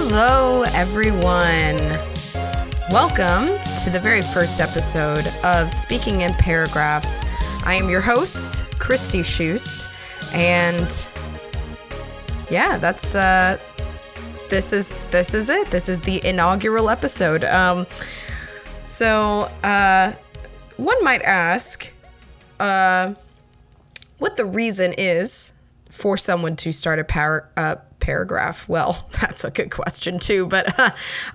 [0.00, 1.76] Hello, everyone.
[2.88, 3.48] Welcome
[3.82, 7.24] to the very first episode of Speaking in Paragraphs.
[7.64, 9.88] I am your host, Christy Sust,
[10.32, 11.08] and
[12.48, 13.58] yeah, that's uh,
[14.48, 15.66] this is this is it.
[15.66, 17.42] This is the inaugural episode.
[17.42, 17.84] Um,
[18.86, 20.12] so uh,
[20.76, 21.92] one might ask,
[22.60, 23.14] uh,
[24.18, 25.54] what the reason is
[25.90, 27.76] for someone to start a par- uh,
[28.08, 28.66] paragraph?
[28.70, 30.66] Well, that's a good question too, but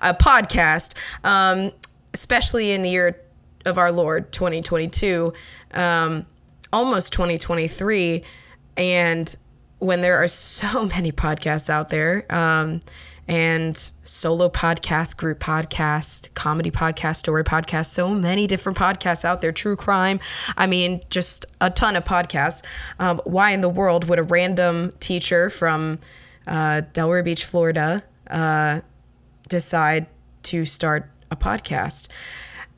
[0.02, 1.70] a podcast, um,
[2.16, 3.22] especially in the year
[3.66, 5.32] of our Lord 2022,
[5.76, 6.26] um,
[6.74, 8.24] almost 2023,
[8.76, 9.36] and
[9.78, 12.82] when there are so many podcasts out there, um,
[13.28, 19.52] and solo podcast, group podcast, comedy podcast, story podcast, so many different podcasts out there,
[19.52, 20.20] true crime.
[20.58, 22.66] I mean, just a ton of podcasts.
[23.00, 26.00] Um, why in the world would a random teacher from
[26.48, 28.82] uh, Delray Beach, Florida, uh,
[29.50, 30.08] decide
[30.44, 32.08] to start a podcast?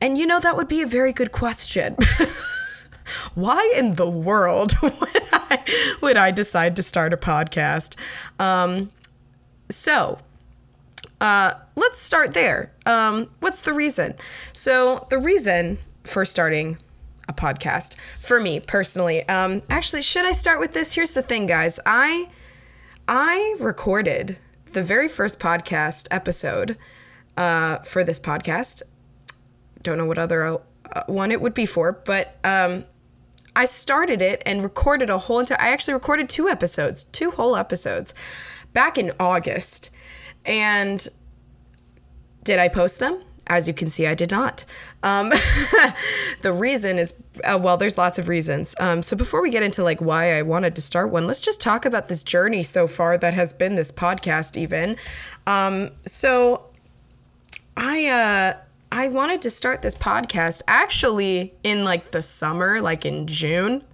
[0.00, 1.96] And you know, that would be a very good question.
[3.34, 4.92] Why in the world would
[5.32, 5.64] I,
[6.02, 7.96] would I decide to start a podcast?
[8.40, 8.90] Um,
[9.68, 10.18] so,
[11.20, 12.72] uh, let's start there.
[12.84, 14.14] Um, what's the reason?
[14.52, 16.78] So, the reason for starting
[17.28, 20.94] a podcast for me personally, um, actually, should I start with this?
[20.94, 21.80] Here's the thing, guys.
[21.86, 22.28] I
[23.08, 24.38] I recorded
[24.72, 26.76] the very first podcast episode
[27.36, 28.82] uh, for this podcast.
[29.82, 30.58] Don't know what other uh,
[31.06, 32.84] one it would be for, but um,
[33.54, 35.60] I started it and recorded a whole entire.
[35.60, 38.12] I actually recorded two episodes, two whole episodes,
[38.72, 39.90] back in August
[40.44, 41.06] and
[42.42, 43.20] did I post them?
[43.48, 44.64] As you can see, I did not.
[45.02, 45.28] Um,
[46.42, 48.74] the reason is, uh, well, there's lots of reasons.
[48.80, 51.60] Um, so before we get into like why I wanted to start one, let's just
[51.60, 54.56] talk about this journey so far that has been this podcast.
[54.56, 54.96] Even,
[55.46, 56.70] um, so
[57.76, 58.58] I uh,
[58.90, 63.84] I wanted to start this podcast actually in like the summer, like in June.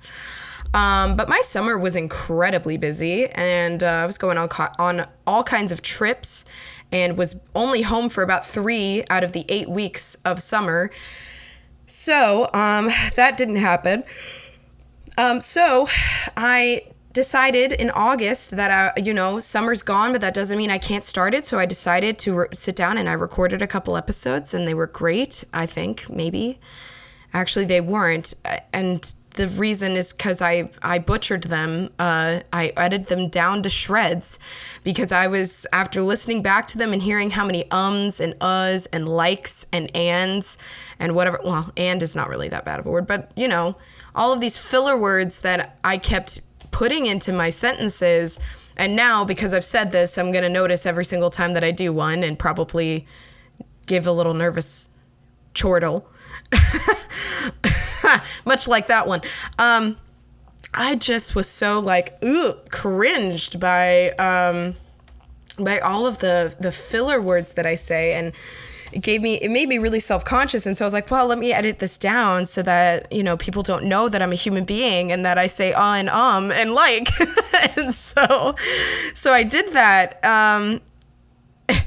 [0.75, 4.48] Um, but my summer was incredibly busy, and uh, I was going on
[4.78, 6.47] on all kinds of trips,
[6.92, 10.91] and was only home for about three out of the eight weeks of summer.
[11.86, 14.04] So um, that didn't happen.
[15.19, 15.88] Um, so
[16.36, 16.82] I
[17.12, 21.04] decided in August that I, you know, summer's gone, but that doesn't mean I can't
[21.04, 21.44] start it.
[21.44, 24.74] So I decided to re- sit down and I recorded a couple episodes, and they
[24.74, 25.44] were great.
[25.53, 26.59] I think maybe,
[27.34, 28.32] actually, they weren't,
[28.72, 31.91] and the reason is because I, I butchered them.
[31.98, 34.38] Uh, I edited them down to shreds
[34.84, 38.87] because I was, after listening back to them and hearing how many ums and uhs
[38.92, 40.59] and likes and ands
[40.98, 43.76] and whatever, well, and is not really that bad of a word, but you know,
[44.15, 46.41] all of these filler words that I kept
[46.71, 48.38] putting into my sentences.
[48.76, 51.71] And now, because I've said this, I'm going to notice every single time that I
[51.71, 53.06] do one and probably
[53.87, 54.91] give a little nervous
[55.54, 56.06] chortle.
[58.45, 59.21] much like that one.
[59.59, 59.97] Um,
[60.75, 64.77] I just was so like ooh, cringed by um,
[65.59, 68.33] by all of the the filler words that I say, and
[68.93, 70.65] it gave me it made me really self conscious.
[70.67, 73.37] And so I was like, well, let me edit this down so that you know
[73.37, 76.51] people don't know that I'm a human being and that I say uh and um
[76.53, 77.09] and like.
[77.77, 78.55] and so
[79.15, 80.25] so I did that.
[80.25, 80.81] Um,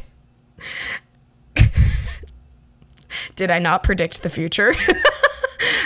[3.36, 4.74] did I not predict the future?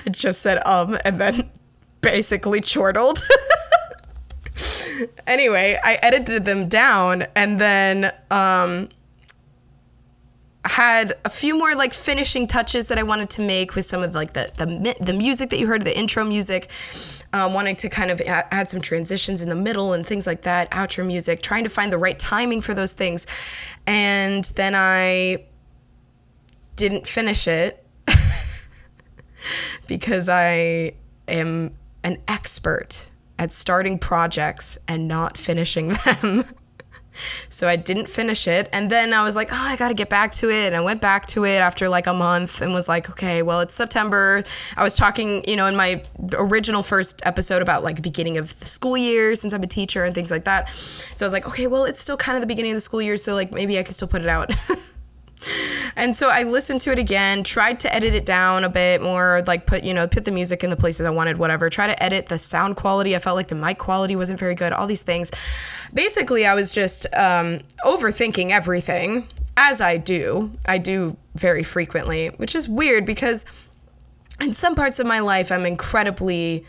[0.06, 1.50] I just said um and then
[2.02, 3.22] basically chortled.
[5.28, 8.90] anyway, I edited them down and then um
[10.66, 14.14] had a few more like finishing touches that I wanted to make with some of
[14.14, 16.70] like the the, the music that you heard, the intro music,
[17.34, 20.44] um, wanting to kind of add, add some transitions in the middle and things like
[20.44, 23.26] that, outro music, trying to find the right timing for those things,
[23.88, 25.46] and then I
[26.76, 27.86] didn't finish it
[29.88, 30.94] because I
[31.28, 31.72] am
[32.04, 35.90] an expert at starting projects and not finishing
[36.22, 36.44] them.
[37.50, 38.70] so I didn't finish it.
[38.74, 40.68] And then I was like, oh, I got to get back to it.
[40.68, 43.62] And I went back to it after like a month and was like, okay, well,
[43.62, 44.44] it's September.
[44.78, 46.04] I was talking, you know, in my
[46.34, 50.14] original first episode about like beginning of the school year since I'm a teacher and
[50.14, 50.70] things like that.
[50.70, 53.02] So I was like, okay, well, it's still kind of the beginning of the school
[53.02, 53.18] year.
[53.18, 54.52] So like maybe I can still put it out.
[55.96, 59.44] And so I listened to it again, tried to edit it down a bit more,
[59.48, 61.70] like put, you know, put the music in the places I wanted, whatever.
[61.70, 63.16] Try to edit the sound quality.
[63.16, 65.32] I felt like the mic quality wasn't very good, all these things.
[65.94, 69.28] Basically, I was just um, overthinking everything,
[69.58, 70.52] as I do.
[70.68, 73.46] I do very frequently, which is weird because
[74.40, 76.66] in some parts of my life, I'm incredibly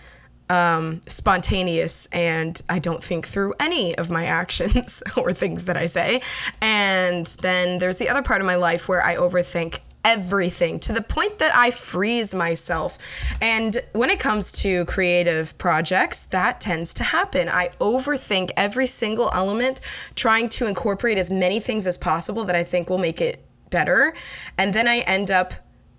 [0.51, 5.87] um, spontaneous and I don't think through any of my actions or things that I
[5.87, 6.21] say.
[6.61, 11.03] And then there's the other part of my life where I overthink everything to the
[11.03, 12.99] point that I freeze myself.
[13.41, 17.49] And when it comes to creative projects, that tends to happen.
[17.49, 19.81] I overthink every single element,
[20.17, 24.15] trying to incorporate as many things as possible that I think will make it better.
[24.59, 25.53] And then I end up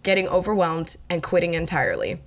[0.04, 2.19] getting overwhelmed and quitting entirely.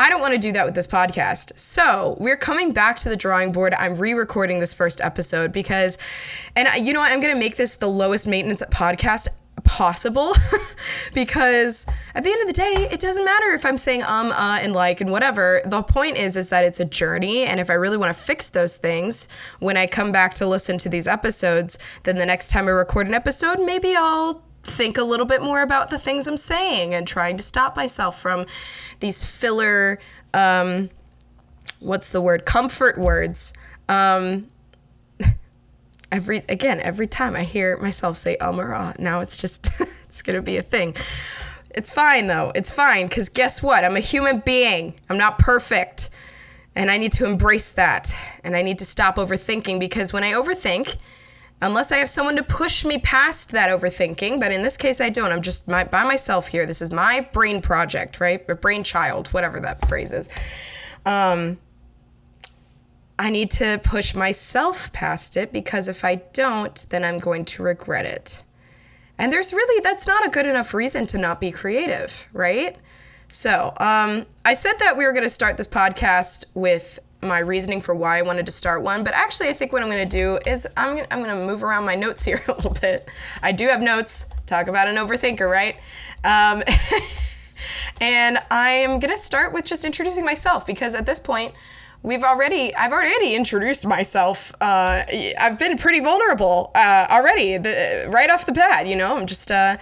[0.00, 1.58] I don't want to do that with this podcast.
[1.58, 3.74] So we're coming back to the drawing board.
[3.74, 5.98] I'm re recording this first episode because,
[6.56, 7.12] and you know what?
[7.12, 9.28] I'm going to make this the lowest maintenance podcast
[9.62, 10.32] possible
[11.14, 14.58] because at the end of the day it doesn't matter if i'm saying um uh
[14.62, 17.74] and like and whatever the point is is that it's a journey and if i
[17.74, 21.78] really want to fix those things when i come back to listen to these episodes
[22.04, 25.62] then the next time i record an episode maybe i'll think a little bit more
[25.62, 28.46] about the things i'm saying and trying to stop myself from
[29.00, 29.98] these filler
[30.34, 30.90] um
[31.80, 33.52] what's the word comfort words
[33.88, 34.46] um
[36.12, 40.56] every again every time I hear myself say Elmara, now it's just it's gonna be
[40.56, 40.94] a thing.
[41.70, 42.52] It's fine though.
[42.54, 43.84] It's fine because guess what?
[43.84, 44.94] I'm a human being.
[45.08, 46.10] I'm not perfect,
[46.74, 48.14] and I need to embrace that.
[48.42, 50.96] And I need to stop overthinking because when I overthink,
[51.62, 55.10] unless I have someone to push me past that overthinking, but in this case I
[55.10, 55.32] don't.
[55.32, 56.66] I'm just my, by myself here.
[56.66, 58.44] This is my brain project, right?
[58.48, 60.30] Or brainchild, whatever that phrase is.
[61.04, 61.58] Um,
[63.18, 67.62] I need to push myself past it because if I don't, then I'm going to
[67.62, 68.42] regret it.
[69.18, 72.78] And there's really, that's not a good enough reason to not be creative, right?
[73.28, 77.80] So, um, I said that we were going to start this podcast with my reasoning
[77.80, 80.16] for why I wanted to start one, but actually, I think what I'm going to
[80.16, 83.08] do is I'm, I'm going to move around my notes here a little bit.
[83.42, 84.28] I do have notes.
[84.46, 85.76] Talk about an overthinker, right?
[86.24, 86.62] Um,
[88.00, 91.54] and I'm going to start with just introducing myself because at this point,
[92.02, 94.52] we've already I've already introduced myself.
[94.60, 95.02] Uh,
[95.38, 98.86] I've been pretty vulnerable uh, already, the, right off the bat.
[98.86, 99.76] You know, I'm just uh,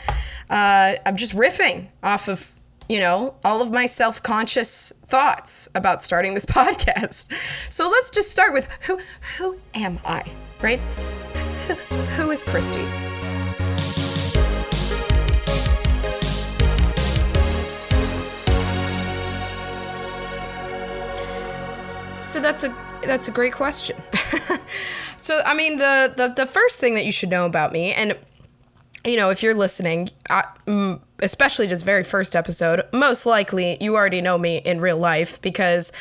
[0.51, 2.53] uh I'm just riffing off of
[2.89, 7.33] you know all of my self conscious thoughts about starting this podcast.
[7.71, 8.99] So let's just start with who
[9.37, 10.25] who am I,
[10.63, 10.83] right?
[12.17, 12.87] who is Christy?
[22.21, 22.75] so that's a
[23.05, 23.97] that's a great question.
[25.17, 28.17] so I mean the, the the first thing that you should know about me and
[29.05, 33.97] you know if you're listening I, mm, especially this very first episode most likely you
[33.97, 35.93] already know me in real life because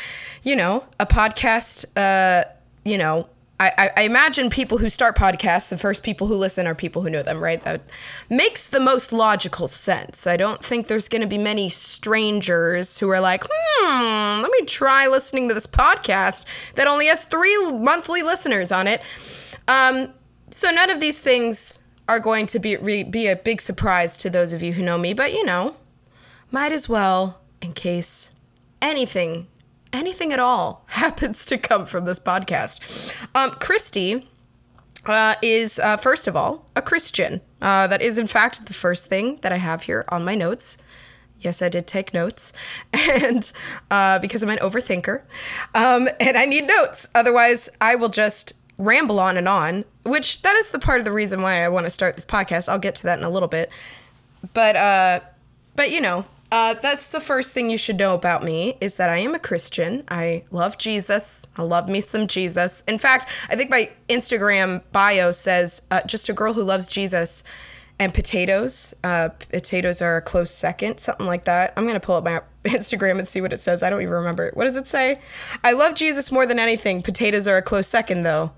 [0.44, 2.48] you know a podcast uh
[2.84, 3.30] you know
[3.60, 7.10] I, I, imagine people who start podcasts, the first people who listen are people who
[7.10, 7.60] know them, right?
[7.62, 7.82] That
[8.30, 10.28] makes the most logical sense.
[10.28, 14.64] I don't think there's going to be many strangers who are like, hmm, let me
[14.66, 16.46] try listening to this podcast
[16.76, 19.02] that only has three monthly listeners on it.
[19.68, 20.14] Um,
[20.52, 24.30] so none of these things are going to be re- be a big surprise to
[24.30, 25.75] those of you who know me, but you know,
[26.51, 28.31] might as well in case
[28.81, 29.48] anything
[29.94, 33.27] anything at all happens to come from this podcast.
[33.36, 34.27] Um, Christy
[35.06, 37.42] uh, is, uh, first of all, a Christian.
[37.62, 40.78] Uh, that is, in fact, the first thing that I have here on my notes.
[41.40, 42.52] Yes, I did take notes,
[42.94, 43.52] and
[43.92, 45.21] uh, because I'm an overthinker,
[45.76, 47.09] um, and I need notes.
[47.14, 49.86] Otherwise, I will just ramble on and on.
[50.04, 52.69] Which that is the part of the reason why I want to start this podcast.
[52.69, 53.69] I'll get to that in a little bit,
[54.54, 55.19] but uh,
[55.76, 59.10] but you know, uh, that's the first thing you should know about me is that
[59.10, 60.04] I am a Christian.
[60.07, 61.46] I love Jesus.
[61.57, 62.84] I love me some Jesus.
[62.88, 67.44] In fact, I think my Instagram bio says uh, just a girl who loves Jesus
[68.00, 68.94] and potatoes.
[69.04, 71.74] Uh, potatoes are a close second, something like that.
[71.76, 73.84] I'm gonna pull up my Instagram and see what it says.
[73.84, 74.52] I don't even remember.
[74.54, 75.19] What does it say?
[75.64, 77.02] I love Jesus more than anything.
[77.02, 78.54] Potatoes are a close second, though.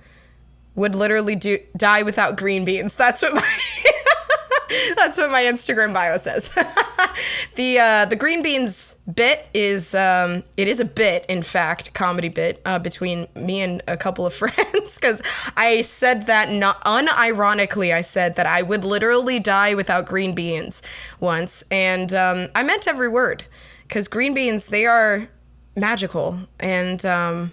[0.80, 2.96] Would literally do die without green beans.
[2.96, 3.42] That's what my
[4.96, 6.50] That's what my Instagram bio says.
[7.56, 12.30] the uh, the green beans bit is um, it is a bit, in fact, comedy
[12.30, 15.22] bit uh, between me and a couple of friends because
[15.58, 17.94] I said that not unironically.
[17.94, 20.82] I said that I would literally die without green beans
[21.20, 23.44] once, and um, I meant every word
[23.86, 25.28] because green beans they are
[25.76, 27.52] magical, and um,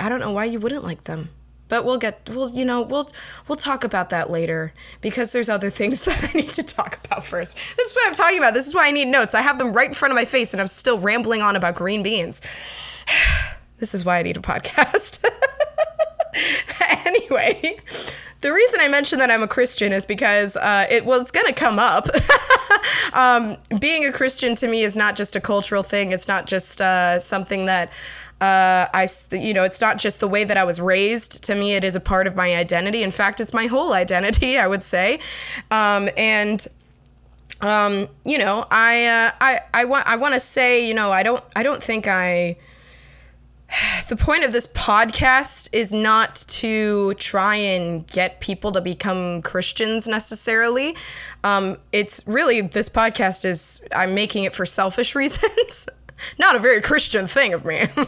[0.00, 1.28] I don't know why you wouldn't like them
[1.74, 3.10] but we'll get we'll you know we'll
[3.48, 7.24] we'll talk about that later because there's other things that I need to talk about
[7.24, 7.56] first.
[7.76, 8.54] This is what I'm talking about.
[8.54, 9.34] This is why I need notes.
[9.34, 11.74] I have them right in front of my face and I'm still rambling on about
[11.74, 12.40] green beans.
[13.78, 15.24] this is why I need a podcast.
[17.06, 17.76] anyway,
[18.40, 21.52] the reason I mentioned that I'm a Christian is because uh, it well, it's gonna
[21.52, 22.06] come up.
[23.14, 26.12] um, being a Christian to me is not just a cultural thing.
[26.12, 27.90] It's not just uh, something that
[28.40, 31.44] Uh, I, you know, it's not just the way that I was raised.
[31.44, 33.02] To me, it is a part of my identity.
[33.02, 35.20] In fact, it's my whole identity, I would say.
[35.70, 36.66] Um, and
[37.60, 41.22] um, you know, I, uh, I, I want, I want to say, you know, I
[41.22, 42.56] don't, I don't think I
[44.08, 50.06] the point of this podcast is not to try and get people to become Christians
[50.06, 50.96] necessarily.
[51.42, 55.88] Um, it's really, this podcast is, I'm making it for selfish reasons.
[56.38, 57.86] Not a very Christian thing of me.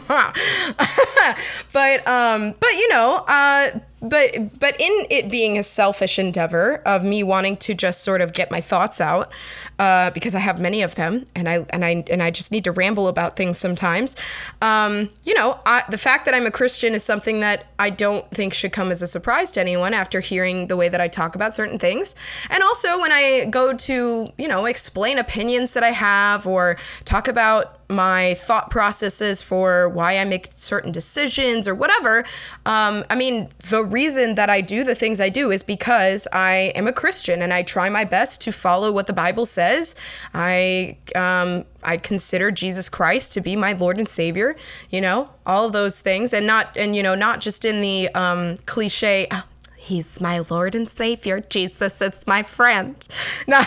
[1.73, 7.03] but, um, but you know, uh, but but in it being a selfish endeavor of
[7.03, 9.31] me wanting to just sort of get my thoughts out
[9.79, 12.63] uh, because I have many of them and I and I and I just need
[12.65, 14.15] to ramble about things sometimes.
[14.61, 18.29] Um, you know, I, the fact that I'm a Christian is something that I don't
[18.29, 21.35] think should come as a surprise to anyone after hearing the way that I talk
[21.35, 22.15] about certain things,
[22.49, 27.27] and also when I go to you know explain opinions that I have or talk
[27.27, 32.19] about my thought processes for why I make certain decisions or whatever.
[32.65, 36.73] Um, I mean, the reason that I do the things I do is because I
[36.75, 39.95] am a Christian and I try my best to follow what the Bible says.
[40.33, 44.55] I um, I consider Jesus Christ to be my Lord and Savior.
[44.89, 48.57] You know, all those things, and not and you know not just in the um,
[48.65, 49.27] cliche.
[49.31, 49.43] Oh,
[49.87, 51.39] He's my Lord and Savior.
[51.39, 53.07] Jesus is my friend.
[53.47, 53.65] Not,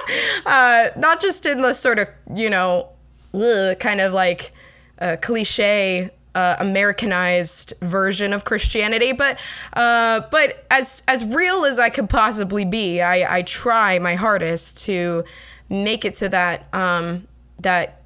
[0.46, 2.88] uh, not just in the sort of, you know,
[3.34, 4.52] ugh, kind of like
[4.98, 9.38] a cliche uh, Americanized version of Christianity, but
[9.72, 14.84] uh, but as as real as I could possibly be, I, I try my hardest
[14.84, 15.24] to
[15.68, 17.26] make it so that um,
[17.58, 18.02] that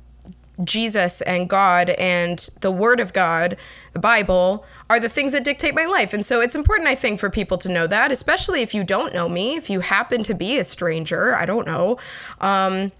[0.62, 3.56] Jesus and God and the Word of God,
[3.92, 6.14] the Bible, are the things that dictate my life.
[6.14, 9.12] And so it's important, I think, for people to know that, especially if you don't
[9.12, 11.98] know me, if you happen to be a stranger, I don't know.
[12.40, 12.92] Um,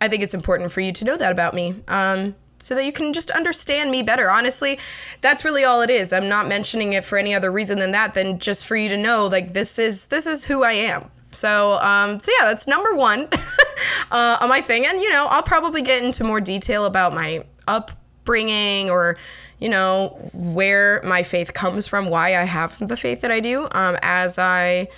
[0.00, 1.76] I think it's important for you to know that about me.
[1.88, 4.30] Um, so that you can just understand me better.
[4.30, 4.78] Honestly,
[5.20, 6.12] that's really all it is.
[6.12, 8.96] I'm not mentioning it for any other reason than that than just for you to
[8.96, 11.10] know like this is this is who I am.
[11.32, 13.28] So, um, so yeah, that's number one
[14.10, 14.86] uh, on my thing.
[14.86, 19.16] And you know, I'll probably get into more detail about my upbringing or
[19.58, 23.68] you know where my faith comes from, why I have the faith that I do,
[23.72, 24.88] um, as I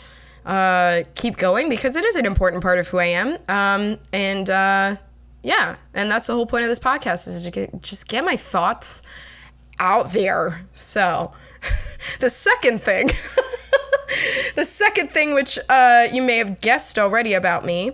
[0.45, 3.37] uh, keep going because it is an important part of who I am.
[3.49, 4.97] Um, and uh,
[5.43, 8.37] yeah, and that's the whole point of this podcast is to get, just get my
[8.37, 9.03] thoughts
[9.79, 10.67] out there.
[10.73, 11.33] So,
[12.21, 13.07] the second thing,
[14.55, 17.93] the second thing which uh, you may have guessed already about me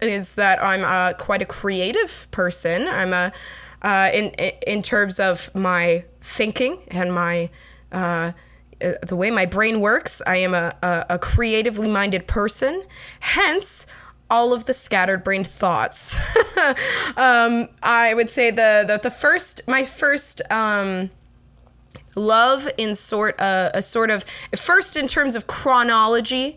[0.00, 2.88] is that I'm uh, quite a creative person.
[2.88, 3.32] I'm a
[3.82, 4.30] uh, in
[4.66, 7.50] in terms of my thinking and my
[7.92, 8.32] uh, uh,
[8.80, 10.22] the way my brain works.
[10.26, 12.82] I am a, a, a creatively minded person.
[13.20, 13.86] Hence,
[14.30, 16.16] all of the scattered brain thoughts.
[17.16, 21.10] um, I would say the, the, the first, my first, um,
[22.16, 24.24] love in sort uh, a sort of
[24.56, 26.56] first in terms of chronology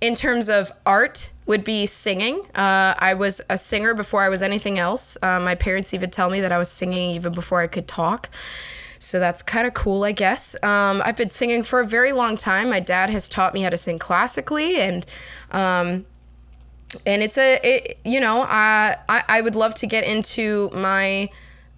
[0.00, 4.42] in terms of art would be singing uh, i was a singer before i was
[4.42, 7.66] anything else uh, my parents even tell me that i was singing even before i
[7.66, 8.28] could talk
[8.98, 10.56] so that's kind of cool, I guess.
[10.62, 12.70] Um, I've been singing for a very long time.
[12.70, 15.06] My dad has taught me how to sing classically, and
[15.50, 16.06] um,
[17.06, 21.30] and it's a it, you know I I would love to get into my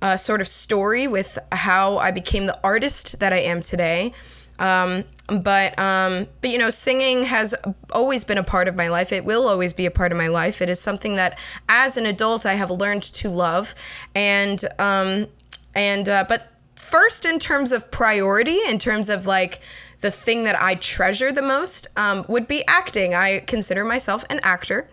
[0.02, 4.12] uh, sort of story with how I became the artist that I am today.
[4.58, 7.54] Um, but um, but you know, singing has
[7.92, 9.12] always been a part of my life.
[9.12, 10.60] It will always be a part of my life.
[10.60, 13.74] It is something that, as an adult, I have learned to love,
[14.14, 15.28] and um,
[15.74, 16.49] and uh, but
[16.90, 19.60] first in terms of priority, in terms of like
[20.00, 23.14] the thing that I treasure the most um, would be acting.
[23.14, 24.88] I consider myself an actor,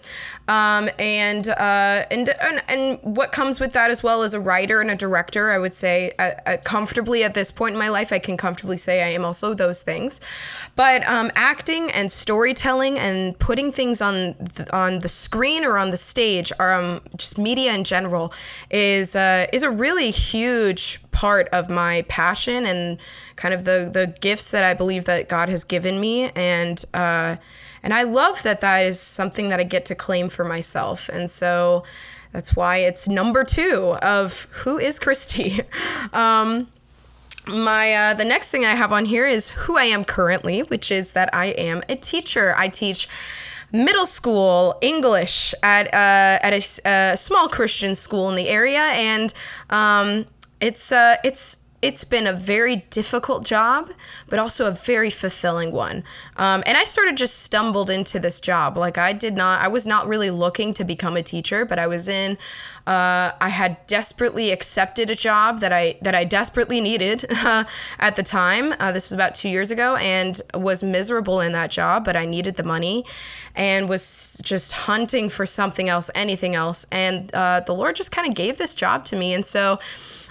[0.48, 4.82] um, and, uh, and, and and what comes with that as well as a writer
[4.82, 5.50] and a director.
[5.50, 8.78] I would say uh, uh, comfortably at this point in my life, I can comfortably
[8.78, 10.22] say I am also those things.
[10.76, 15.92] But um, acting and storytelling and putting things on the, on the screen or on
[15.92, 18.34] the stage, or um, just media in general,
[18.70, 23.00] is uh, is a really huge part of my passion and
[23.38, 27.38] kind of the the gifts that I believe that God has given me and uh,
[27.82, 31.32] and I love that that is something that I get to claim for myself and
[31.32, 31.84] so
[32.32, 35.62] that's why it's number two of who is Christy.
[36.14, 36.68] um,
[37.48, 40.92] my uh, the next thing I have on here is who I am currently, which
[40.92, 42.54] is that I am a teacher.
[42.58, 43.08] I teach
[43.72, 49.34] middle school English at uh, at a, a, small Christian school in the area, and
[49.70, 50.26] um,
[50.60, 53.92] it's uh, it's it's been a very difficult job,
[54.28, 56.04] but also a very fulfilling one.
[56.36, 58.78] Um, and I sort of just stumbled into this job.
[58.78, 61.86] Like I did not, I was not really looking to become a teacher, but I
[61.86, 62.38] was in.
[62.88, 67.66] Uh, I had desperately accepted a job that I that I desperately needed uh,
[68.00, 68.74] at the time.
[68.80, 72.26] Uh, this was about two years ago, and was miserable in that job, but I
[72.26, 73.06] needed the money,
[73.56, 76.88] and was just hunting for something else, anything else.
[76.92, 79.80] And uh, the Lord just kind of gave this job to me, and so.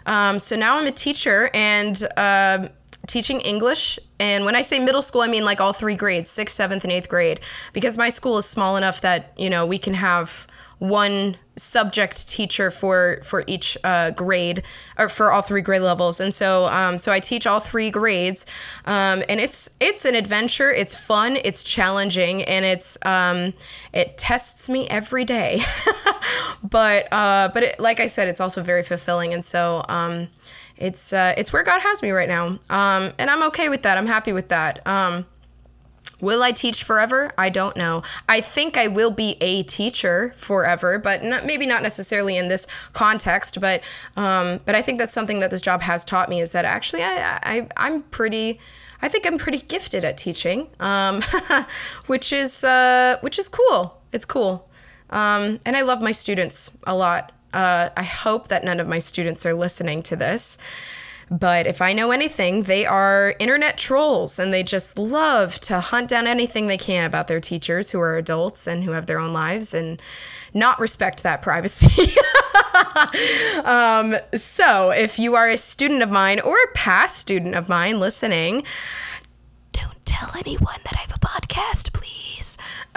[0.07, 2.69] Um, so now I'm a teacher and uh,
[3.07, 3.99] teaching English.
[4.19, 6.93] And when I say middle school, I mean like all three grades, sixth, seventh, and
[6.93, 7.41] eighth grade,
[7.73, 10.47] because my school is small enough that, you know, we can have
[10.79, 14.63] one subject teacher for for each uh, grade
[14.99, 16.21] or for all three grade levels.
[16.21, 18.47] And so um, so I teach all three grades.
[18.85, 20.71] Um, and it's it's an adventure.
[20.71, 21.39] It's fun.
[21.45, 22.43] It's challenging.
[22.43, 23.55] And it's um,
[23.93, 25.61] it tests me every day.
[26.63, 29.35] But uh, but it, like I said it's also very fulfilling.
[29.35, 30.29] And so um,
[30.77, 32.59] it's uh, it's where God has me right now.
[32.71, 33.99] Um, and I'm okay with that.
[33.99, 34.87] I'm happy with that.
[34.87, 35.27] Um,
[36.20, 37.32] Will I teach forever?
[37.37, 38.02] I don't know.
[38.28, 42.66] I think I will be a teacher forever, but not, maybe not necessarily in this
[42.92, 43.61] context.
[43.61, 43.82] But
[44.16, 47.02] um, but I think that's something that this job has taught me is that actually
[47.02, 48.61] I, I I'm pretty.
[49.02, 51.20] I think I'm pretty gifted at teaching, um,
[52.06, 54.00] which is uh, which is cool.
[54.11, 54.70] It's cool,
[55.11, 57.32] um, and I love my students a lot.
[57.52, 60.58] Uh, I hope that none of my students are listening to this.
[61.30, 66.09] But if I know anything, they are internet trolls and they just love to hunt
[66.09, 69.33] down anything they can about their teachers who are adults and who have their own
[69.33, 70.00] lives and
[70.54, 72.12] not respect that privacy.
[73.64, 77.99] um, so if you are a student of mine or a past student of mine
[77.99, 78.62] listening,
[79.73, 82.25] don't tell anyone that I have a podcast, please.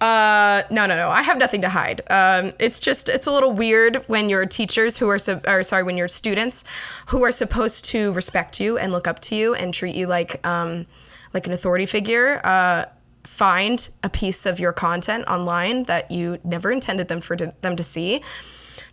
[0.00, 1.08] uh, no, no, no.
[1.10, 2.00] I have nothing to hide.
[2.10, 5.96] Um, it's just it's a little weird when your teachers who are or sorry, when
[5.96, 6.64] your students
[7.08, 10.44] who are supposed to respect you and look up to you and treat you like
[10.46, 10.86] um,
[11.34, 12.40] like an authority figure.
[12.44, 12.84] Uh,
[13.24, 17.76] find a piece of your content online that you never intended them for to, them
[17.76, 18.22] to see.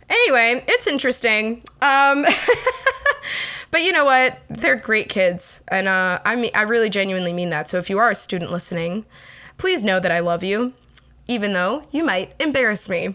[0.08, 1.62] Anyway, it's interesting.
[1.80, 2.24] Um,
[3.76, 4.38] but you know what?
[4.48, 7.68] They're great kids, and uh, I mean, I really genuinely mean that.
[7.68, 9.04] So if you are a student listening,
[9.58, 10.72] please know that I love you,
[11.28, 13.08] even though you might embarrass me.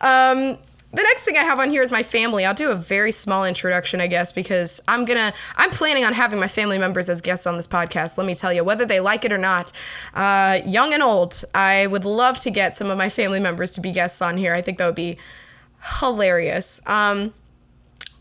[0.00, 0.56] um,
[0.92, 2.46] the next thing I have on here is my family.
[2.46, 6.40] I'll do a very small introduction, I guess, because I'm gonna, I'm planning on having
[6.40, 8.16] my family members as guests on this podcast.
[8.16, 9.72] Let me tell you, whether they like it or not,
[10.14, 13.82] uh, young and old, I would love to get some of my family members to
[13.82, 14.54] be guests on here.
[14.54, 15.18] I think that would be
[16.00, 16.80] hilarious.
[16.86, 17.34] Um,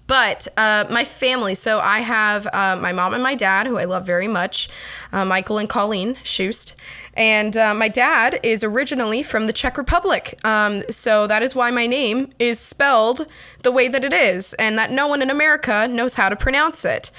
[0.10, 3.84] but uh, my family, so I have uh, my mom and my dad, who I
[3.84, 4.68] love very much,
[5.14, 6.76] uh, Michael and Colleen Sust.
[7.14, 10.34] And uh, my dad is originally from the Czech Republic.
[10.44, 13.28] Um, so that is why my name is spelled
[13.62, 16.86] the way that it is, and that no one in America knows how to pronounce
[16.86, 17.12] it.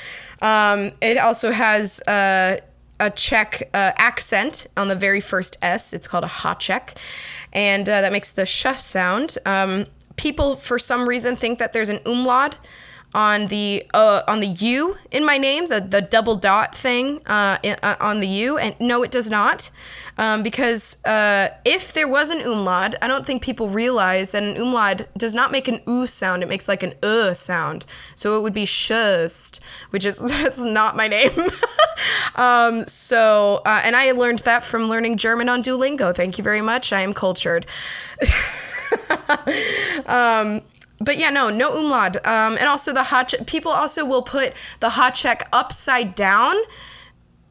[0.43, 2.57] Um, it also has uh,
[2.99, 5.93] a Czech uh, accent on the very first S.
[5.93, 6.97] It's called a Háček,
[7.53, 9.39] and that makes the sh sound.
[9.47, 12.57] Um, people for some reason think that there's an umlaut
[13.15, 17.59] on the uh, on the U in my name, the the double dot thing uh,
[17.63, 19.71] in, uh, on the U, and no, it does not,
[20.17, 24.57] um, because uh, if there was an umlaut, I don't think people realize that an
[24.57, 27.85] umlaut does not make an u sound; it makes like an uh sound.
[28.15, 31.31] So it would be Schust, which is that's not my name.
[32.37, 36.15] um, so uh, and I learned that from learning German on Duolingo.
[36.15, 36.93] Thank you very much.
[36.93, 37.67] I am cultured.
[40.07, 40.63] um,
[41.01, 42.17] but yeah, no, no umlaut.
[42.27, 46.57] Um, and also the hot people also will put the Háček upside down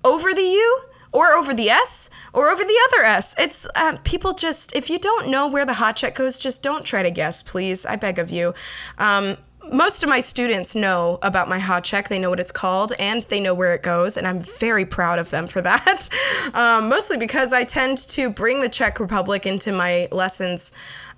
[0.04, 0.82] over the U
[1.12, 3.36] or over the S or over the other S.
[3.40, 7.02] It's uh, people just if you don't know where the Háček goes, just don't try
[7.02, 7.86] to guess, please.
[7.86, 8.54] I beg of you.
[8.98, 9.38] Um,
[9.72, 12.08] most of my students know about my Háček.
[12.08, 15.20] They know what it's called and they know where it goes, and I'm very proud
[15.20, 16.10] of them for that.
[16.54, 20.72] um, mostly because I tend to bring the Czech Republic into my lessons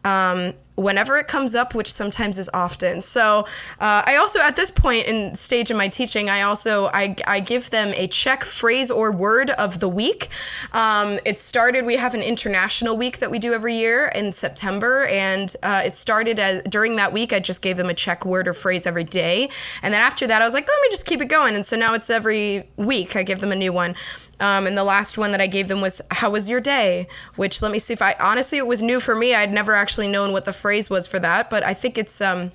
[0.04, 3.02] um, whenever it comes up, which sometimes is often.
[3.02, 3.42] So
[3.80, 7.40] uh, I also, at this point in stage in my teaching, I also I, I
[7.40, 10.30] give them a Czech phrase or word of the week.
[10.74, 11.86] Um, it started.
[11.86, 15.96] We have an international week that we do every year in September, and uh, it
[15.96, 17.34] started as during that week.
[17.34, 19.50] I just gave them a Czech word or phrase every day,
[19.82, 21.56] and then after that, I was like, let me just keep it going.
[21.56, 23.16] And so now it's every week.
[23.16, 23.96] I give them a new one.
[24.42, 27.08] Um, and the last one that I gave them was, How was your day?
[27.36, 29.36] Which let me see if I honestly, it was new for me.
[29.36, 32.52] I'd never actually known what the phrase was for that, but I think it's um,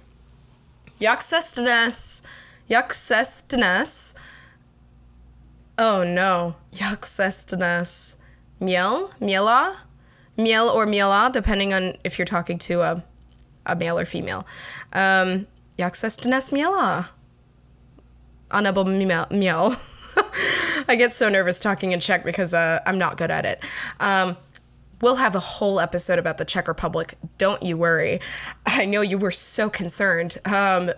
[1.00, 2.22] Yaksestnes.
[2.70, 4.14] Yaksestnes.
[5.78, 6.56] Oh no.
[6.72, 8.16] Yaksestnes.
[8.60, 9.10] Miel?
[9.20, 9.76] Miela?
[10.36, 13.04] Miel or miela, depending on if you're talking to a,
[13.66, 14.46] a male or female.
[14.92, 15.46] Um,
[15.78, 17.10] se dnes měla?
[18.50, 18.84] Anebo.
[20.88, 23.62] I get so nervous talking in Czech because uh, I'm not good at it.
[24.00, 24.36] Um,
[25.00, 27.14] we'll have a whole episode about the Czech Republic.
[27.38, 28.20] Don't you worry.
[28.64, 30.38] I know you were so concerned.
[30.44, 30.90] Um,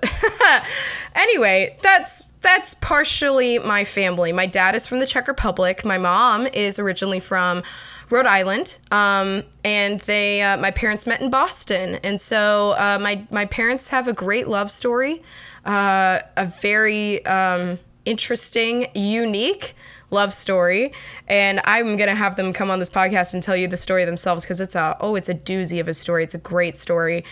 [1.15, 4.33] anyway, that's that's partially my family.
[4.33, 5.85] My dad is from the Czech Republic.
[5.85, 7.63] My mom is originally from
[8.11, 13.27] Rhode Island, um, and they uh, my parents met in Boston, and so uh, my
[13.31, 15.23] my parents have a great love story,
[15.65, 19.75] uh, a very um, interesting, unique
[20.11, 20.93] love story.
[21.27, 24.45] And i'm gonna have them come on this podcast and tell you the story themselves
[24.45, 26.25] because it's a oh it's a doozy of a story.
[26.25, 27.25] It's a great story.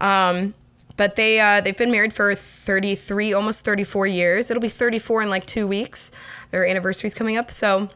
[0.00, 0.54] Um,
[0.96, 4.50] but they uh, they've been married for 33 almost 34 years.
[4.50, 6.12] It'll be 34 in like two weeks.
[6.50, 7.50] Their anniversary's coming up.
[7.50, 7.88] So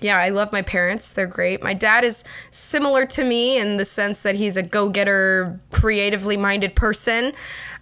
[0.00, 1.12] yeah, I love my parents.
[1.12, 1.62] They're great.
[1.62, 6.36] My dad is similar to me in the sense that he's a go getter, creatively
[6.36, 7.32] minded person.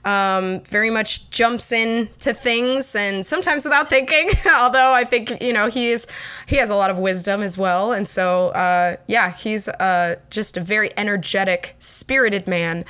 [0.04, 4.28] Um, very much jumps into things and sometimes without thinking.
[4.60, 6.06] Although I think, you know, he is,
[6.46, 7.92] he has a lot of wisdom as well.
[7.92, 12.84] And so, uh, yeah, he's uh, just a very energetic, spirited man.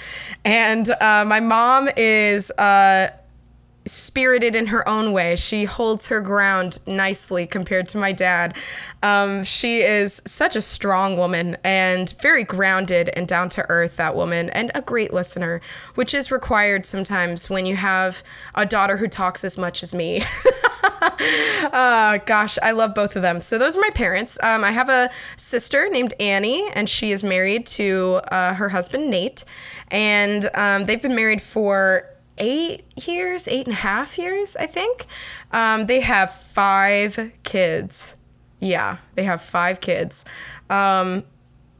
[0.45, 3.09] And uh, my mom is uh,
[3.85, 5.37] spirited in her own way.
[5.37, 8.57] She holds her ground nicely compared to my dad.
[9.03, 14.15] Um, she is such a strong woman and very grounded and down to earth, that
[14.15, 15.61] woman, and a great listener,
[15.95, 18.23] which is required sometimes when you have
[18.55, 20.23] a daughter who talks as much as me.
[21.73, 23.41] uh, gosh, I love both of them.
[23.41, 24.39] So, those are my parents.
[24.43, 29.11] Um, I have a sister named Annie, and she is married to uh, her husband,
[29.11, 29.45] Nate.
[29.91, 32.12] And um, they've been married for
[32.43, 35.07] eight years, eight and a half years, I think.
[35.53, 38.17] Um, they have five kids.
[38.59, 40.25] Yeah, they have five kids.
[40.69, 41.25] Um,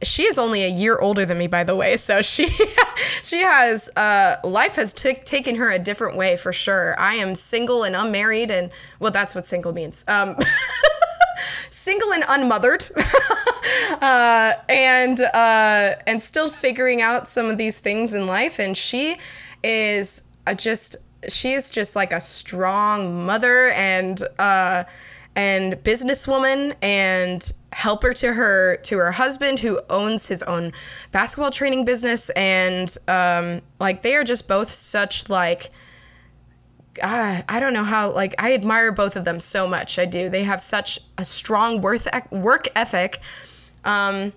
[0.01, 1.97] she is only a year older than me, by the way.
[1.97, 2.47] So she
[3.23, 6.95] she has uh, life has t- taken her a different way for sure.
[6.99, 10.03] I am single and unmarried, and well, that's what single means.
[10.07, 10.35] Um,
[11.69, 12.89] single and unmothered,
[14.01, 18.59] uh, and uh, and still figuring out some of these things in life.
[18.59, 19.17] And she
[19.63, 20.97] is I just
[21.29, 24.83] she is just like a strong mother and uh,
[25.35, 30.71] and businesswoman and helper to her to her husband who owns his own
[31.11, 32.29] basketball training business.
[32.31, 35.71] And um, like they are just both such like
[37.01, 39.97] uh, I don't know how like I admire both of them so much.
[39.97, 40.29] I do.
[40.29, 43.19] They have such a strong worth work ethic.
[43.83, 44.33] Um,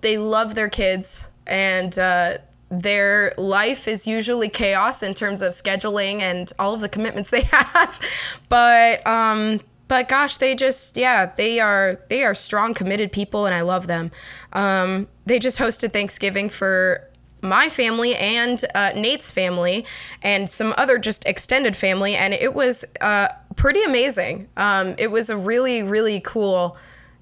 [0.00, 6.20] they love their kids and uh, their life is usually chaos in terms of scheduling
[6.20, 8.00] and all of the commitments they have.
[8.48, 13.54] But um but gosh they just yeah they are they are strong committed people and
[13.54, 14.10] i love them.
[14.52, 17.08] Um they just hosted thanksgiving for
[17.42, 19.86] my family and uh, nate's family
[20.22, 22.16] and some other just extended family.
[22.16, 24.48] And it was uh, pretty amazing.
[24.56, 26.76] Um, it was a really really cool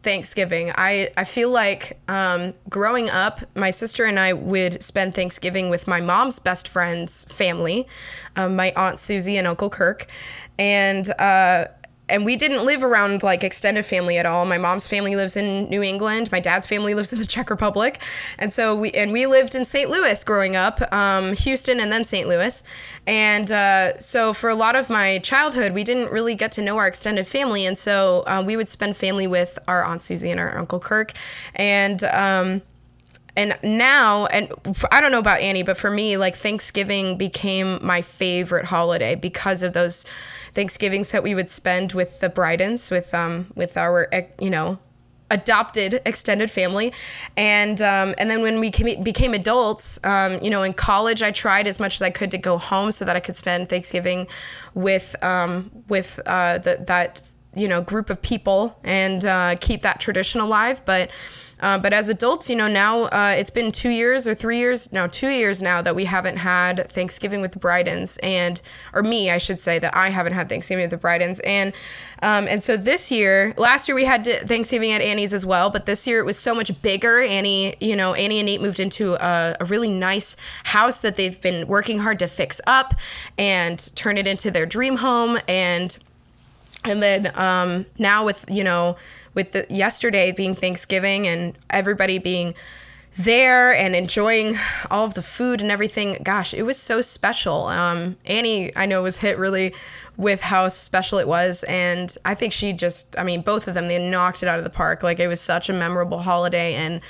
[0.05, 0.71] Thanksgiving.
[0.77, 5.89] I, I feel like um, growing up, my sister and I would spend Thanksgiving with
[5.89, 7.89] my mom's best friend's family,
[8.37, 10.07] um, my Aunt Susie and Uncle Kirk.
[10.59, 11.67] And uh,
[12.09, 14.45] and we didn't live around like extended family at all.
[14.45, 16.31] My mom's family lives in New England.
[16.31, 18.03] My dad's family lives in the Czech Republic,
[18.39, 19.91] and so we and we lived in St.
[19.91, 22.29] Louis growing up, um, Houston, and then St.
[22.29, 22.63] Louis.
[23.07, 26.79] And uh, so for a lot of my childhood, we didn't really get to know
[26.79, 30.41] our extended family, and so uh, we would spend family with our aunt Susie and
[30.41, 31.13] our uncle Kirk,
[31.55, 32.63] and um,
[33.37, 34.53] and now and
[34.93, 39.63] i don't know about annie but for me like thanksgiving became my favorite holiday because
[39.63, 40.07] of those
[40.55, 44.09] thanksgivings that we would spend with the Brydens, with um with our
[44.41, 44.79] you know
[45.31, 46.93] adopted extended family.
[47.37, 51.31] And um, and then when we came, became adults um, you know in college i
[51.31, 54.27] tried as much as i could to go home so that i could spend thanksgiving
[54.75, 57.21] with um, with uh, the, that
[57.57, 60.83] you know group of people and uh, keep that tradition alive.
[60.85, 61.11] But
[61.61, 64.93] uh, but as adults, you know, now uh, it's been two years or three years,
[64.93, 68.61] now two years now that we haven't had Thanksgiving with the Bridens, and
[68.93, 71.73] or me, I should say that I haven't had Thanksgiving with the Bridens, and
[72.23, 75.87] um, and so this year, last year we had Thanksgiving at Annie's as well, but
[75.87, 77.21] this year it was so much bigger.
[77.21, 81.41] Annie, you know, Annie and Nate moved into a, a really nice house that they've
[81.41, 82.95] been working hard to fix up
[83.39, 85.97] and turn it into their dream home, and
[86.85, 88.97] and then um, now with you know
[89.35, 92.55] with the yesterday being Thanksgiving and everybody being
[93.17, 94.57] there and enjoying
[94.91, 96.19] all of the food and everything.
[96.23, 97.67] Gosh, it was so special.
[97.67, 99.73] Um, Annie, I know, was hit really
[100.17, 101.65] with how special it was.
[101.65, 104.65] And I think she just, I mean, both of them, they knocked it out of
[104.65, 105.03] the park.
[105.03, 106.75] Like it was such a memorable holiday.
[106.75, 107.01] And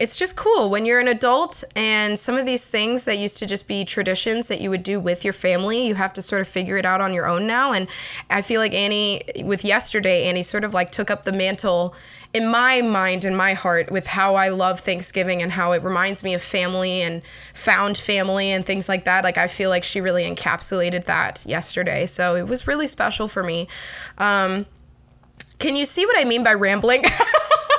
[0.00, 3.46] it's just cool when you're an adult and some of these things that used to
[3.46, 6.48] just be traditions that you would do with your family, you have to sort of
[6.48, 7.72] figure it out on your own now.
[7.72, 7.86] And
[8.30, 11.94] I feel like Annie, with yesterday, Annie sort of like took up the mantle
[12.32, 16.24] in my mind and my heart with how I love Thanksgiving and how it reminds
[16.24, 19.22] me of family and found family and things like that.
[19.22, 22.06] Like I feel like she really encapsulated that yesterday.
[22.06, 23.68] So it was really special for me.
[24.16, 24.66] Um,
[25.58, 27.02] can you see what I mean by rambling?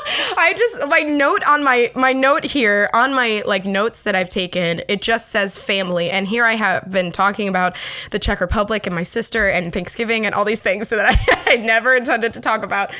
[0.06, 4.30] I just my note on my my note here on my like notes that I've
[4.30, 6.10] taken it just says family.
[6.10, 7.78] And here I have been talking about
[8.12, 11.56] the Czech Republic and my sister and Thanksgiving and all these things that I, I
[11.58, 12.94] never intended to talk about.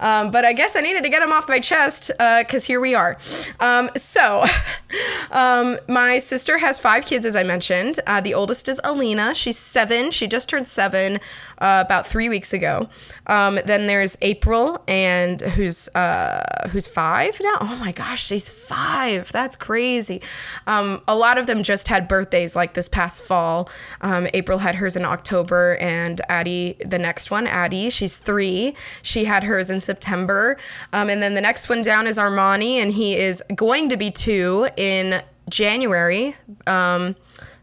[0.00, 2.80] Um, but I guess I needed to get them off my chest because uh, here
[2.80, 3.16] we are.
[3.60, 4.44] Um, so
[5.30, 8.00] um, my sister has five kids as I mentioned.
[8.06, 9.34] Uh, the oldest is Alina.
[9.34, 10.10] She's seven.
[10.10, 11.20] She just turned seven
[11.58, 12.88] uh, about three weeks ago.
[13.26, 17.56] Um, then there's April and who's uh, who's five now.
[17.60, 19.30] Oh my gosh, she's five.
[19.32, 20.22] That's crazy.
[20.66, 23.68] Um, a lot of them just had birthdays like this past fall.
[24.00, 28.74] Um, April had hers in October, and Addie, the next one, Addie, she's three.
[29.02, 30.56] She had hers in September.
[30.92, 34.10] Um, and then the next one down is Armani, and he is going to be
[34.10, 36.36] two in January.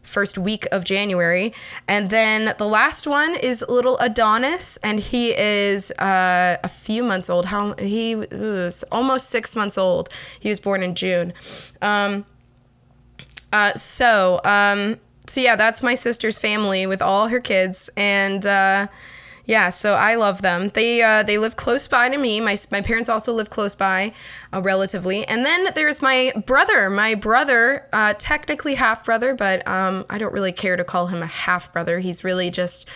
[0.06, 1.52] First week of January.
[1.88, 7.28] And then the last one is little Adonis, and he is uh, a few months
[7.28, 7.46] old.
[7.46, 10.08] How he was almost six months old.
[10.38, 11.32] He was born in June.
[11.82, 12.24] Um,
[13.52, 18.86] uh, so, um, so yeah, that's my sister's family with all her kids, and uh,
[19.46, 20.70] yeah, so I love them.
[20.70, 22.40] They uh, they live close by to me.
[22.40, 24.12] My my parents also live close by,
[24.52, 25.24] uh, relatively.
[25.26, 26.90] And then there's my brother.
[26.90, 31.22] My brother, uh, technically half brother, but um, I don't really care to call him
[31.22, 32.00] a half brother.
[32.00, 32.90] He's really just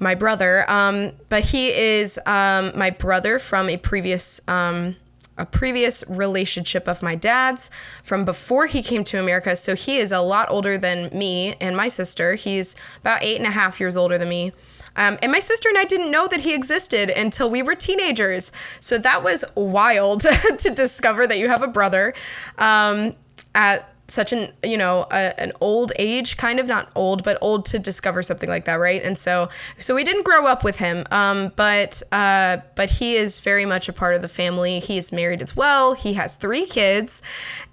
[0.00, 0.68] my brother.
[0.68, 4.96] Um, but he is um, my brother from a previous um,
[5.38, 7.70] a previous relationship of my dad's
[8.02, 9.54] from before he came to America.
[9.54, 12.34] So he is a lot older than me and my sister.
[12.34, 14.50] He's about eight and a half years older than me.
[14.96, 18.52] Um, and my sister and I didn't know that he existed until we were teenagers.
[18.80, 20.20] So that was wild
[20.58, 22.14] to discover that you have a brother
[22.58, 23.14] um,
[23.54, 27.64] at such an you know a, an old age kind of not old but old
[27.66, 29.02] to discover something like that right?
[29.02, 33.40] And so so we didn't grow up with him um, but uh, but he is
[33.40, 34.80] very much a part of the family.
[34.80, 35.94] He is married as well.
[35.94, 37.22] He has three kids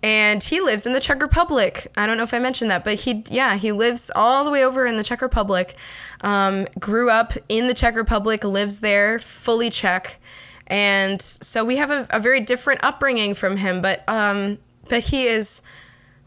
[0.02, 1.88] and he lives in the czech republic.
[1.98, 4.64] I don't know if i mentioned that but he yeah he lives all the way
[4.64, 5.76] over in the czech republic
[6.24, 10.20] um, grew up in the Czech Republic, lives there, fully Czech.
[10.68, 14.58] And so we have a, a very different upbringing from him, but um,
[14.90, 15.62] but he is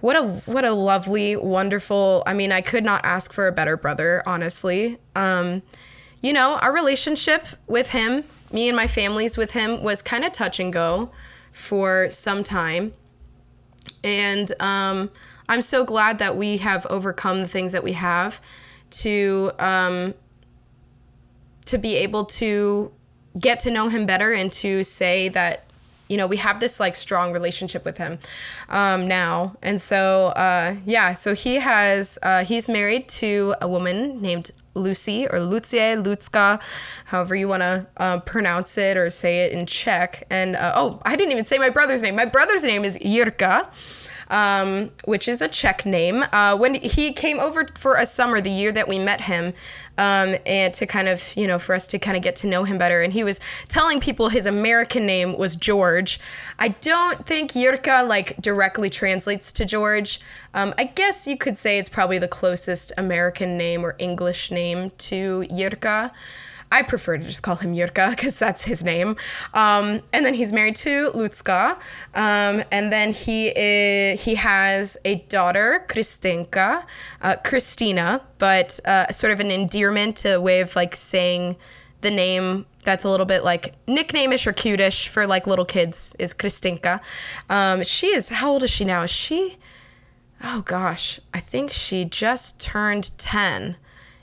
[0.01, 2.23] what a what a lovely, wonderful.
[2.27, 4.99] I mean, I could not ask for a better brother, honestly.
[5.15, 5.63] Um,
[6.21, 10.33] you know, our relationship with him, me and my family's with him, was kind of
[10.33, 11.11] touch and go
[11.53, 12.93] for some time,
[14.05, 15.11] and um,
[15.49, 18.41] I'm so glad that we have overcome the things that we have
[18.91, 20.15] to um,
[21.67, 22.93] to be able to
[23.39, 25.66] get to know him better and to say that
[26.09, 28.19] you know we have this like strong relationship with him
[28.69, 29.57] um, now.
[29.63, 35.27] And so uh, yeah so he has uh, he's married to a woman named lucy
[35.27, 36.61] or lucie lucka
[37.07, 40.27] however you want to uh, pronounce it or say it in czech.
[40.31, 42.17] And uh, oh i didn't even say my brother's name.
[42.17, 43.67] My brother's name is jirka
[44.29, 46.25] um, which is a Czech name.
[46.33, 49.55] Uh, when he came over for a summer, the year that we met him,
[49.99, 52.65] um, and to kind of, you know, for us to kind of get to know
[52.65, 53.01] him better.
[53.03, 56.21] And he was telling people his American name was George.
[56.59, 60.21] I don't think Yurka like directly translates to George.
[60.55, 64.91] Um, I guess you could say it's probably the closest American name or English name
[64.99, 66.11] to Yurka.
[66.71, 69.17] I prefer to just call him Yurka because that's his name.
[69.55, 71.77] Um, and then he's married to Lutzka.
[72.15, 76.85] Um, and then he is, he has a daughter, Kristinka,
[77.23, 81.57] uh, Christina, but uh, sort of an endearment, a way of like saying
[82.01, 86.33] the name that's a little bit like nicknameish or cutish for like little kids is
[86.33, 87.01] Kristinka.
[87.51, 89.03] Um, she is, how old is she now?
[89.03, 89.57] Is she,
[90.43, 93.77] oh gosh, I think she just turned 10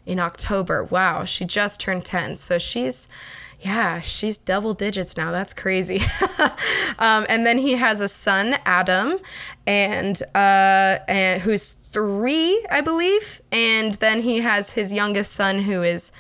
[0.06, 0.84] in October.
[0.84, 2.36] Wow, she just turned 10.
[2.36, 3.08] So she's,
[3.60, 5.32] yeah, she's double digits now.
[5.32, 6.02] That's crazy.
[7.00, 9.20] um, and then he has a son, Adam,
[9.66, 13.42] and, uh, and who's three, I believe.
[13.52, 16.12] And then he has his youngest son, who is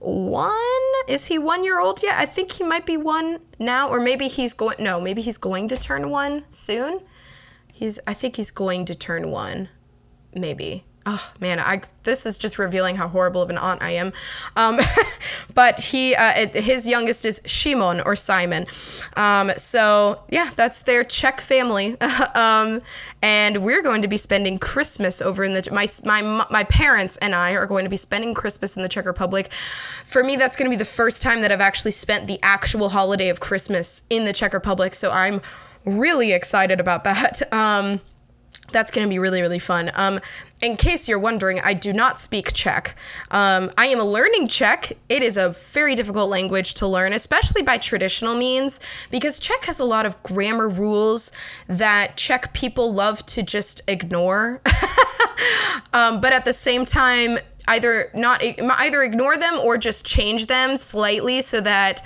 [0.00, 0.52] one.
[1.06, 2.16] Is he one year old yet?
[2.18, 4.76] I think he might be one now, or maybe he's going.
[4.80, 7.00] No, maybe he's going to turn one soon.
[7.72, 8.00] He's.
[8.06, 9.68] I think he's going to turn one.
[10.34, 10.84] Maybe.
[11.10, 14.12] Oh man, I this is just revealing how horrible of an aunt I am.
[14.56, 14.78] Um,
[15.54, 18.66] but he, uh, his youngest is Shimon or Simon.
[19.16, 22.00] Um, so yeah, that's their Czech family.
[22.34, 22.80] um,
[23.22, 27.34] and we're going to be spending Christmas over in the my my my parents and
[27.34, 29.52] I are going to be spending Christmas in the Czech Republic.
[29.52, 32.90] For me, that's going to be the first time that I've actually spent the actual
[32.90, 34.94] holiday of Christmas in the Czech Republic.
[34.94, 35.40] So I'm
[35.84, 37.42] really excited about that.
[37.52, 38.00] Um,
[38.72, 39.90] that's going to be really, really fun.
[39.94, 40.20] Um,
[40.60, 42.94] in case you're wondering, I do not speak Czech.
[43.30, 44.92] Um, I am learning Czech.
[45.08, 48.80] It is a very difficult language to learn, especially by traditional means,
[49.10, 51.32] because Czech has a lot of grammar rules
[51.66, 54.60] that Czech people love to just ignore.
[55.92, 60.76] um, but at the same time, either not either ignore them or just change them
[60.76, 62.02] slightly so that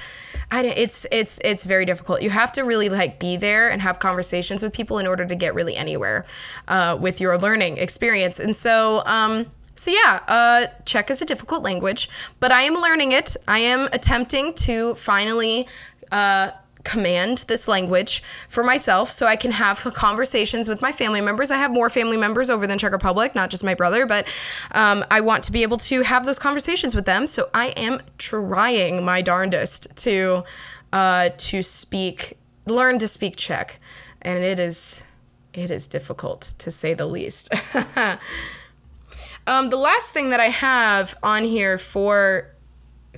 [0.50, 2.22] I, it's it's it's very difficult.
[2.22, 5.34] You have to really like be there and have conversations with people in order to
[5.34, 6.24] get really anywhere
[6.68, 8.38] uh, with your learning experience.
[8.38, 12.08] And so, um, so yeah, uh, Czech is a difficult language,
[12.40, 13.36] but I am learning it.
[13.48, 15.68] I am attempting to finally.
[16.12, 16.50] Uh,
[16.84, 21.50] command this language for myself so I can have conversations with my family members.
[21.50, 24.26] I have more family members over than Czech Republic, not just my brother, but
[24.72, 27.26] um, I want to be able to have those conversations with them.
[27.26, 30.44] So I am trying my darndest to
[30.92, 33.80] uh, to speak, learn to speak Czech,
[34.22, 35.04] and it is
[35.52, 37.52] it is difficult to say the least.
[39.46, 42.53] um, the last thing that I have on here for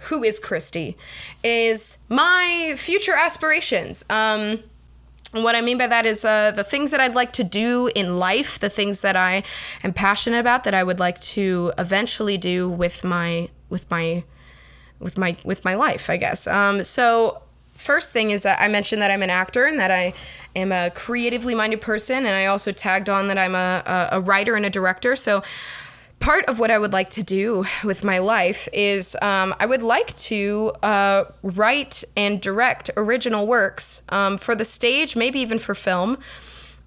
[0.02, 0.96] who is Christy,
[1.42, 4.04] is my future aspirations.
[4.10, 4.60] Um,
[5.32, 8.18] what I mean by that is uh, the things that I'd like to do in
[8.18, 9.42] life, the things that I
[9.82, 14.24] am passionate about, that I would like to eventually do with my with my
[14.98, 16.46] with my with my life, I guess.
[16.46, 20.14] Um, so first thing is that I mentioned that I'm an actor and that I
[20.54, 24.20] am a creatively minded person, and I also tagged on that I'm a, a, a
[24.20, 25.16] writer and a director.
[25.16, 25.42] So
[26.18, 29.82] part of what I would like to do with my life is um, I would
[29.82, 35.74] like to uh, write and direct original works um, for the stage, maybe even for
[35.74, 36.18] film.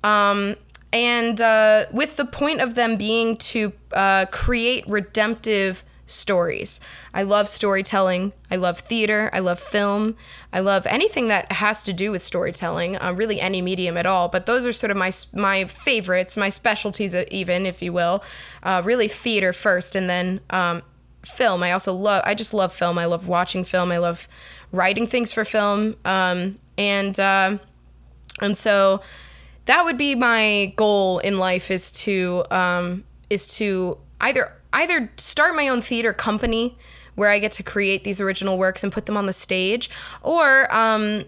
[0.03, 0.55] Um,
[0.91, 6.79] and uh, with the point of them being to uh, create redemptive stories.
[7.13, 8.33] I love storytelling.
[8.49, 9.29] I love theater.
[9.31, 10.15] I love film.
[10.51, 14.27] I love anything that has to do with storytelling, uh, really any medium at all.
[14.27, 18.23] But those are sort of my my favorites, my specialties, uh, even if you will.
[18.63, 20.81] Uh, really theater first, and then um,
[21.23, 21.63] film.
[21.63, 22.23] I also love.
[22.25, 22.97] I just love film.
[22.97, 23.91] I love watching film.
[23.91, 24.27] I love
[24.71, 25.95] writing things for film.
[26.05, 27.57] Um, and uh,
[28.41, 29.01] and so
[29.65, 35.55] that would be my goal in life is to um, is to either either start
[35.55, 36.77] my own theater company
[37.15, 39.89] where I get to create these original works and put them on the stage,
[40.23, 41.25] or um,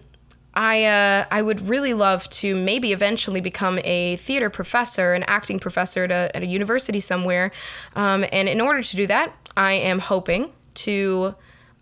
[0.54, 5.58] I uh, I would really love to maybe eventually become a theater professor, an acting
[5.58, 7.52] professor at a, at a university somewhere.
[7.94, 11.34] Um, and in order to do that, I am hoping to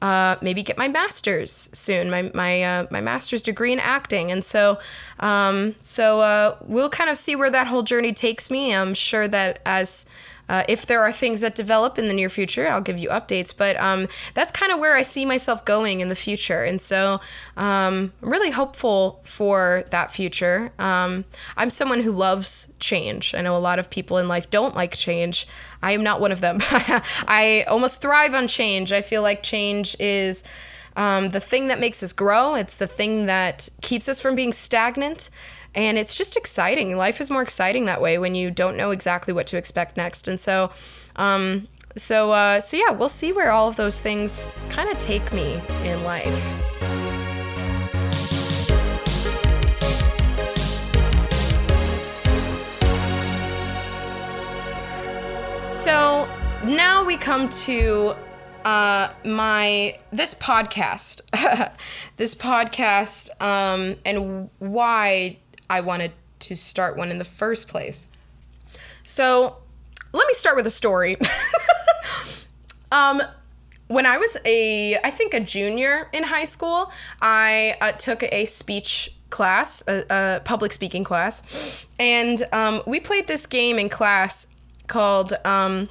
[0.02, 4.44] uh, maybe get my master's soon, my my uh, my master's degree in acting, and
[4.44, 4.78] so
[5.18, 8.74] um, so uh, we'll kind of see where that whole journey takes me.
[8.74, 10.06] I'm sure that as
[10.50, 13.56] uh, if there are things that develop in the near future, I'll give you updates.
[13.56, 16.64] But um, that's kind of where I see myself going in the future.
[16.64, 17.20] And so
[17.56, 20.72] um, I'm really hopeful for that future.
[20.80, 21.24] Um,
[21.56, 23.32] I'm someone who loves change.
[23.32, 25.46] I know a lot of people in life don't like change.
[25.82, 26.58] I am not one of them.
[26.62, 28.92] I almost thrive on change.
[28.92, 30.42] I feel like change is.
[30.96, 32.56] Um, the thing that makes us grow.
[32.56, 35.30] It's the thing that keeps us from being stagnant
[35.74, 36.96] and it's just exciting.
[36.96, 40.28] Life is more exciting that way when you don't know exactly what to expect next.
[40.28, 40.70] And so,
[41.16, 45.32] um, so, uh, so yeah, we'll see where all of those things kind of take
[45.32, 46.56] me in life.
[55.72, 56.28] So
[56.64, 58.14] now we come to
[58.64, 61.22] uh, my this podcast,
[62.16, 65.38] this podcast, um, and why
[65.70, 68.08] I wanted to start one in the first place.
[69.04, 69.56] So,
[70.12, 71.16] let me start with a story.
[72.92, 73.22] um,
[73.86, 76.90] when I was a, I think a junior in high school,
[77.22, 83.28] I uh, took a speech class, a, a public speaking class, and um, we played
[83.28, 84.48] this game in class
[84.88, 85.88] called um,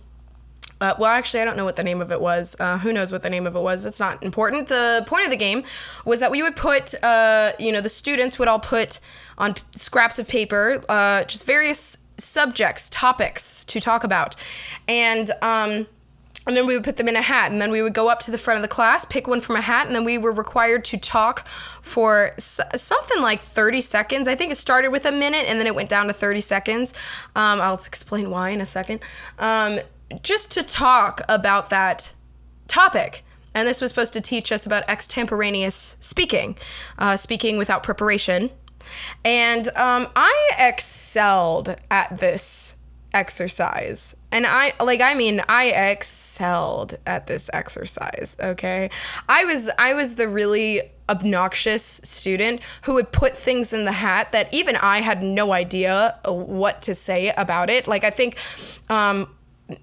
[0.82, 2.56] uh, well, actually, I don't know what the name of it was.
[2.60, 3.86] Uh, who knows what the name of it was?
[3.86, 4.68] It's not important.
[4.68, 5.64] The point of the game
[6.06, 9.00] was that we would put, uh, you know, the students would all put
[9.38, 14.36] on scraps of paper uh, just various subjects, topics to talk about,
[14.88, 15.88] and um,
[16.48, 18.22] and then we would put them in a hat and then we would go up
[18.22, 20.32] to the front of the class pick one from a hat and then we were
[20.32, 25.12] required to talk for s- something like 30 seconds i think it started with a
[25.12, 26.94] minute and then it went down to 30 seconds
[27.36, 29.00] um, i'll explain why in a second
[29.38, 29.80] um,
[30.22, 32.14] just to talk about that
[32.68, 33.24] topic
[33.56, 36.58] and this was supposed to teach us about extemporaneous speaking
[36.98, 38.50] uh, speaking without preparation
[39.26, 42.78] and um, i excelled at this
[43.14, 44.16] exercise.
[44.32, 48.90] And I like I mean I excelled at this exercise, okay?
[49.28, 54.32] I was I was the really obnoxious student who would put things in the hat
[54.32, 57.88] that even I had no idea what to say about it.
[57.88, 58.38] Like I think
[58.90, 59.28] um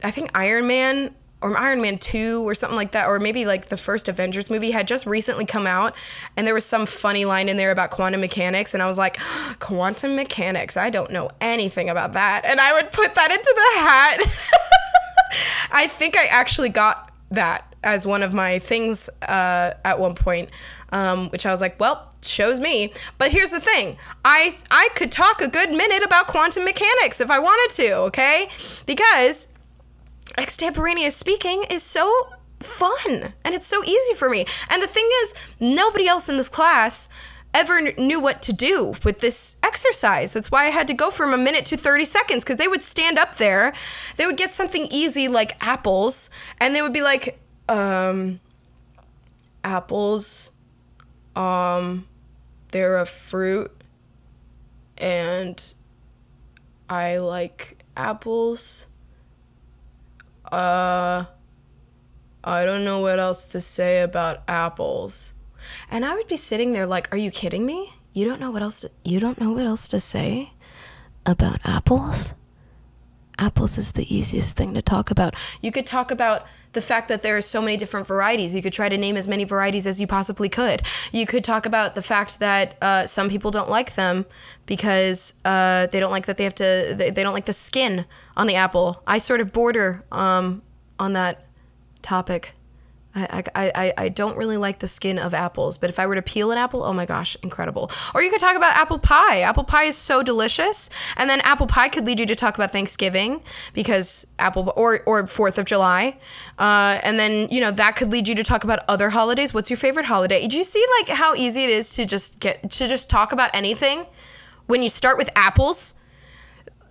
[0.03, 3.67] I think Iron Man or Iron Man 2 or something like that, or maybe like
[3.67, 5.95] the first Avengers movie had just recently come out,
[6.37, 9.19] and there was some funny line in there about quantum mechanics, and I was like,
[9.61, 12.43] quantum mechanics, I don't know anything about that.
[12.45, 14.49] And I would put that into the hat.
[15.73, 20.51] I think I actually got that as one of my things uh, at one point,
[20.91, 22.93] um, which I was like, well, shows me.
[23.19, 27.31] But here's the thing I, I could talk a good minute about quantum mechanics if
[27.31, 28.49] I wanted to, okay?
[28.87, 29.53] Because
[30.39, 32.31] extemporaneous speaking is so
[32.61, 34.47] fun and it's so easy for me.
[34.71, 37.09] And the thing is, nobody else in this class
[37.55, 40.35] ever knew what to do with this exercise.
[40.35, 42.83] That's why I had to go from a minute to 30 seconds because they would
[42.83, 43.73] stand up there,
[44.17, 46.29] they would get something easy like apples,
[46.61, 48.41] and they would be like, um,
[49.65, 50.53] apples,
[51.35, 52.07] um,
[52.73, 53.73] they're a fruit,
[54.99, 55.75] and
[56.91, 58.89] I like apples
[60.57, 61.27] uh,
[62.43, 65.35] I don't know what else to say about apples.
[65.91, 67.93] And I would be sitting there like, are you kidding me?
[68.13, 70.53] You don't know what else to, you don't know what else to say
[71.27, 72.35] about apples?
[73.39, 75.35] Apples is the easiest thing to talk about.
[75.61, 78.55] You could talk about the fact that there are so many different varieties.
[78.55, 80.83] You could try to name as many varieties as you possibly could.
[81.13, 84.27] You could talk about the fact that uh, some people don't like them
[84.67, 88.05] because uh, they don't like that they have to, they, they, don't like the skin
[88.37, 89.03] on the apple.
[89.07, 90.63] I sort of border um,
[90.99, 91.47] on that
[92.03, 92.56] topic.
[93.17, 96.23] I, I, I, don't really like the skin of apples, but if I were to
[96.23, 97.91] peel an apple, oh my gosh, incredible.
[98.15, 99.41] Or you could talk about apple pie.
[99.41, 100.91] Apple pie is so delicious.
[101.17, 103.43] And then apple pie could lead you to talk about Thanksgiving
[103.73, 106.19] because apple, or, or 4th of July.
[106.59, 109.55] Uh, and then, you know, that could lead you to talk about other holidays.
[109.55, 110.47] What's your favorite holiday?
[110.47, 113.49] Do you see like how easy it is to just get, to just talk about
[113.55, 114.05] anything
[114.67, 115.95] when you start with apples?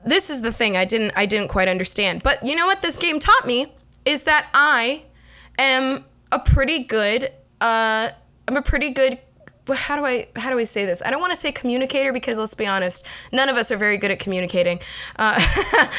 [0.03, 2.23] This is the thing I didn't, I didn't quite understand.
[2.23, 3.73] But you know what this game taught me
[4.05, 5.03] is that I
[5.59, 8.09] am a pretty good uh
[8.47, 9.19] I'm a pretty good
[9.73, 11.01] how do I how do I say this?
[11.03, 13.97] I don't want to say communicator because let's be honest, none of us are very
[13.97, 14.79] good at communicating,
[15.17, 15.41] uh,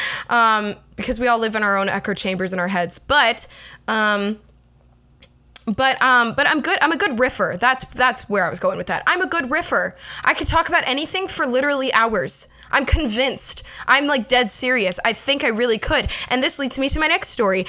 [0.31, 2.99] um, because we all live in our own echo chambers in our heads.
[2.99, 3.49] But
[3.89, 4.39] um,
[5.67, 6.79] but um, but I'm good.
[6.81, 7.57] I'm a good riffer.
[7.59, 9.03] That's that's where I was going with that.
[9.07, 9.97] I'm a good riffer.
[10.25, 12.49] I could talk about anything for literally hours.
[12.71, 13.65] I'm convinced.
[13.87, 14.99] I'm like dead serious.
[15.05, 16.09] I think I really could.
[16.29, 17.67] And this leads me to my next story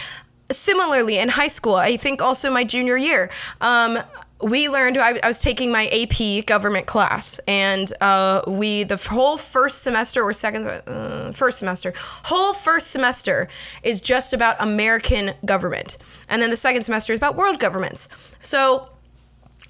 [0.52, 3.30] similarly in high school i think also my junior year
[3.62, 3.98] um,
[4.42, 9.38] we learned I, I, was taking my ap government class and uh, we the whole
[9.38, 13.48] first semester or second uh, first semester whole first semester
[13.84, 15.98] is just about american government.
[16.30, 18.10] And then the second semester is about world governments.
[18.42, 18.90] So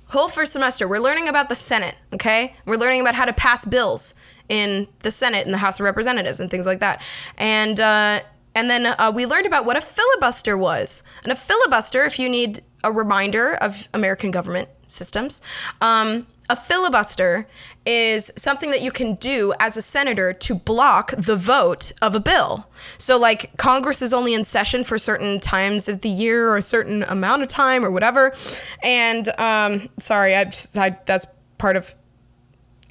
[0.07, 2.53] whole first semester we're learning about the senate okay?
[2.65, 4.15] We're learning about how to pass bills
[4.49, 7.01] in the senate and the house of representatives and things like that.
[7.37, 8.19] And uh,
[8.57, 11.03] and then uh, we learned about what a filibuster was.
[11.21, 15.43] And a filibuster, if you need a reminder of American government systems,
[15.79, 17.47] um, a filibuster
[17.85, 22.19] is something that you can do as a senator to block the vote of a
[22.19, 22.67] bill.
[22.97, 26.63] So, like, Congress is only in session for certain times of the year or a
[26.63, 28.33] certain amount of time or whatever.
[28.81, 31.27] And, um, sorry, I, I, that's
[31.59, 31.93] part of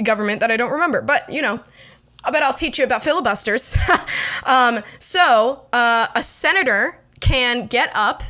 [0.01, 1.03] government that I don't remember.
[1.03, 1.61] But, you know,
[2.33, 3.77] but I'll teach you about filibusters.
[4.45, 8.22] um, so uh, a senator can get up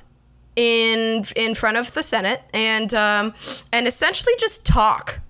[0.57, 3.34] in in front of the Senate and um,
[3.72, 5.20] and essentially just talk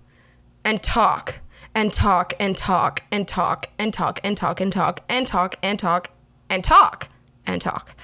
[0.64, 1.40] and talk
[1.74, 5.78] and talk and talk and talk and talk and talk and talk and talk and
[5.78, 6.10] talk
[6.48, 7.08] and talk
[7.46, 7.94] and talk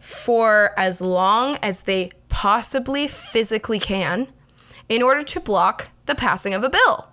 [0.00, 4.28] for as long as they possibly physically can
[4.88, 7.08] in order to block the passing of a bill.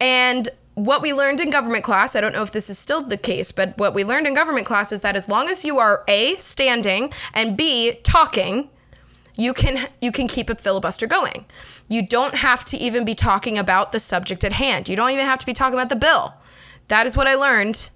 [0.00, 0.48] And
[0.84, 3.52] what we learned in government class, I don't know if this is still the case,
[3.52, 6.34] but what we learned in government class is that as long as you are A,
[6.36, 8.70] standing, and B, talking,
[9.36, 11.46] you can you can keep a filibuster going.
[11.88, 14.88] You don't have to even be talking about the subject at hand.
[14.88, 16.34] You don't even have to be talking about the bill.
[16.88, 17.90] That is what I learned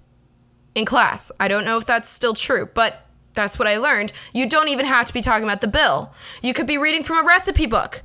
[0.75, 1.31] in class.
[1.39, 4.13] I don't know if that's still true, but That's what I learned.
[4.33, 6.13] You don't even have to be talking about the bill.
[6.41, 8.03] You could be reading from a recipe book.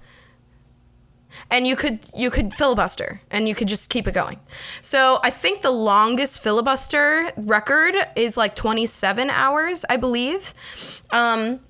[1.51, 4.41] And you could you could filibuster and you could just keep it going.
[4.83, 10.55] So I think the longest filibuster record is like 27 hours, I believe.
[11.11, 11.61] Um,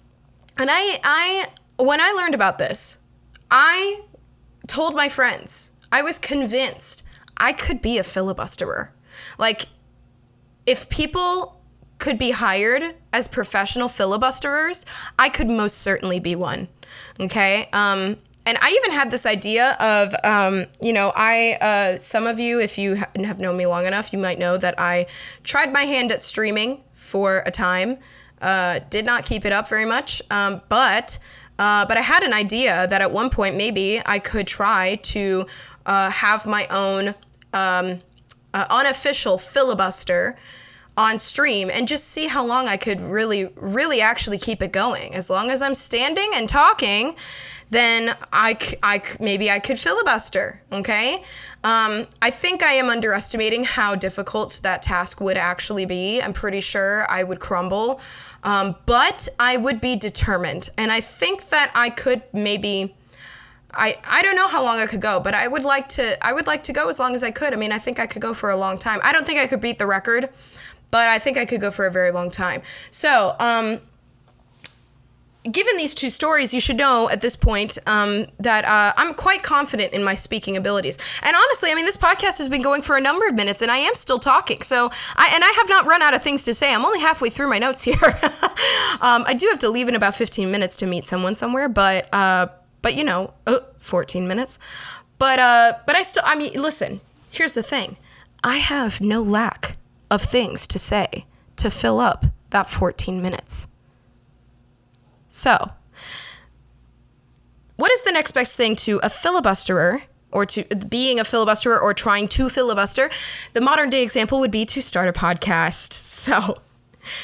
[0.56, 1.46] and I I
[1.76, 2.98] when I learned about this,
[3.50, 4.02] I
[4.66, 5.72] told my friends.
[5.90, 7.04] I was convinced
[7.36, 8.90] I could be a filibusterer.
[9.38, 9.66] Like
[10.66, 11.58] if people
[11.98, 14.84] could be hired as professional filibusterers,
[15.18, 16.68] I could most certainly be one.
[17.18, 17.68] Okay.
[17.72, 18.16] Um,
[18.48, 22.58] and I even had this idea of, um, you know, I, uh, some of you,
[22.58, 25.04] if you have known me long enough, you might know that I
[25.44, 27.98] tried my hand at streaming for a time.
[28.40, 31.18] Uh, did not keep it up very much, um, but
[31.58, 35.46] uh, but I had an idea that at one point maybe I could try to
[35.84, 37.08] uh, have my own
[37.52, 38.00] um,
[38.54, 40.38] uh, unofficial filibuster
[40.96, 45.14] on stream and just see how long I could really, really actually keep it going.
[45.14, 47.14] As long as I'm standing and talking,
[47.70, 50.62] then I, I maybe I could filibuster.
[50.72, 51.22] Okay.
[51.64, 56.22] Um, I think I am underestimating how difficult that task would actually be.
[56.22, 58.00] I'm pretty sure I would crumble,
[58.42, 62.94] um, but I would be determined, and I think that I could maybe.
[63.74, 66.32] I, I don't know how long I could go, but I would like to I
[66.32, 67.52] would like to go as long as I could.
[67.52, 68.98] I mean, I think I could go for a long time.
[69.02, 70.30] I don't think I could beat the record,
[70.90, 72.62] but I think I could go for a very long time.
[72.90, 73.80] So, um,
[75.52, 79.42] given these two stories, you should know at this point um, that uh, I'm quite
[79.42, 80.98] confident in my speaking abilities.
[81.22, 83.70] And honestly, I mean, this podcast has been going for a number of minutes, and
[83.70, 84.62] I am still talking.
[84.62, 86.74] So, I and I have not run out of things to say.
[86.74, 87.94] I'm only halfway through my notes here.
[89.00, 92.12] um, I do have to leave in about 15 minutes to meet someone somewhere, but
[92.12, 92.48] uh,
[92.82, 94.58] but you know, uh, 14 minutes.
[95.18, 97.00] But uh, but I still, I mean, listen.
[97.30, 97.98] Here's the thing.
[98.42, 99.76] I have no lack
[100.10, 101.26] of things to say
[101.56, 103.68] to fill up that 14 minutes.
[105.28, 105.72] So,
[107.76, 110.02] what is the next best thing to a filibusterer
[110.32, 113.10] or to being a filibusterer or trying to filibuster?
[113.52, 115.92] The modern day example would be to start a podcast.
[115.92, 116.56] So,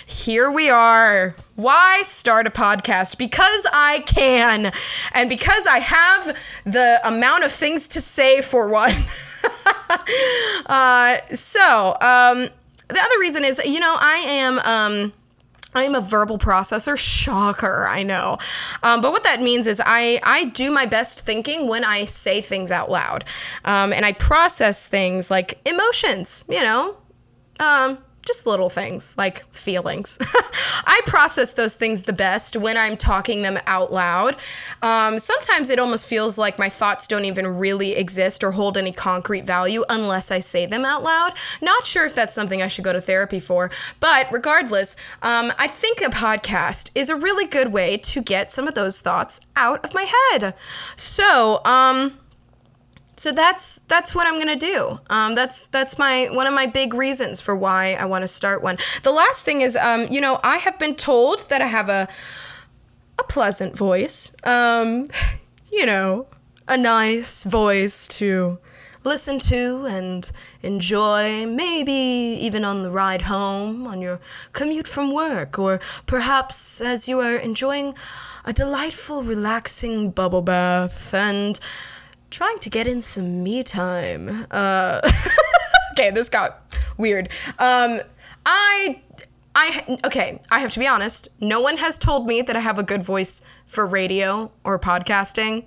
[0.07, 1.35] here we are.
[1.57, 3.19] Why start a podcast?
[3.19, 4.73] Because I can.
[5.13, 8.93] And because I have the amount of things to say for one.
[10.67, 12.49] uh, so, um,
[12.89, 14.59] the other reason is, you know, I am.
[14.61, 15.13] Um,
[15.75, 16.97] I'm a verbal processor.
[16.97, 18.39] Shocker, I know.
[18.83, 22.41] Um, but what that means is I, I do my best thinking when I say
[22.41, 23.25] things out loud.
[23.65, 26.97] Um, and I process things like emotions, you know,
[27.61, 30.19] um, just little things like feelings.
[30.87, 34.37] I process those things the best when I'm talking them out loud.
[34.83, 38.93] Um, sometimes it almost feels like my thoughts don't even really exist or hold any
[38.93, 41.33] concrete value unless I say them out loud.
[41.61, 43.71] Not sure if that's something I should go to therapy for,
[44.01, 48.67] but regardless, um, I think a podcast is a really good way to get some
[48.67, 50.55] of those thoughts out of my head.
[50.97, 52.19] So, um,
[53.17, 55.01] so that's that's what I'm gonna do.
[55.11, 58.63] Um, that's that's my one of my big reasons for why I want to start
[58.63, 58.79] one.
[59.03, 62.09] The last thing is, um, you know, I have been told that I have a
[63.19, 64.33] a pleasant voice.
[64.45, 65.09] Um,
[65.73, 66.27] you know,
[66.69, 68.59] a nice voice to
[69.05, 70.31] listen to and
[70.63, 74.19] enjoy, maybe even on the ride home, on your
[74.53, 77.95] commute from work, or perhaps as you are enjoying
[78.45, 81.61] a delightful, relaxing bubble bath and
[82.35, 84.29] trying to get in some me time.
[84.51, 85.01] Uh,
[85.93, 87.29] okay, this got weird.
[87.59, 88.01] Um,
[88.45, 89.01] I,
[89.55, 91.29] I, okay, I have to be honest.
[91.41, 95.65] No one has told me that I have a good voice for radio or podcasting,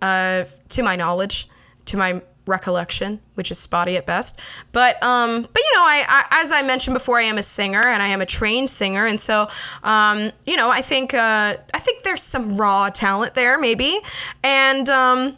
[0.00, 1.46] uh, to my knowledge,
[1.84, 4.40] to my recollection, which is spotty at best.
[4.72, 7.82] But um, but you know, I, I, as I mentioned before, I am a singer
[7.82, 9.48] and I am a trained singer, and so
[9.82, 14.00] um, you know, I think uh, I think there's some raw talent there, maybe,
[14.42, 15.36] and um,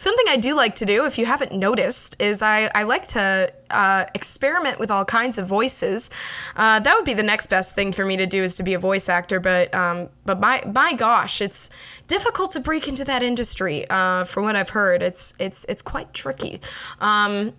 [0.00, 3.52] Something I do like to do, if you haven't noticed, is I, I like to
[3.68, 6.08] uh, experiment with all kinds of voices.
[6.56, 8.72] Uh, that would be the next best thing for me to do is to be
[8.72, 9.40] a voice actor.
[9.40, 11.68] But um, but my my gosh, it's
[12.06, 13.84] difficult to break into that industry.
[13.90, 16.62] Uh, from what I've heard, it's it's it's quite tricky.
[17.02, 17.52] Um,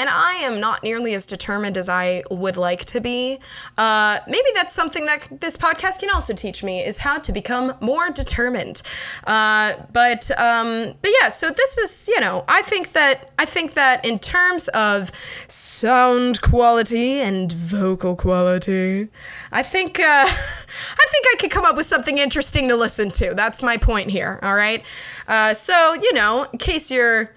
[0.00, 3.38] and I am not nearly as determined as I would like to be.
[3.76, 7.74] Uh, maybe that's something that this podcast can also teach me is how to become
[7.82, 8.80] more determined.
[9.26, 13.74] Uh, but um, but yeah, so this is you know I think that I think
[13.74, 15.12] that in terms of
[15.48, 19.08] sound quality and vocal quality,
[19.52, 23.34] I think uh, I think I could come up with something interesting to listen to.
[23.34, 24.38] That's my point here.
[24.42, 24.82] All right.
[25.28, 27.34] Uh, so you know, in case you're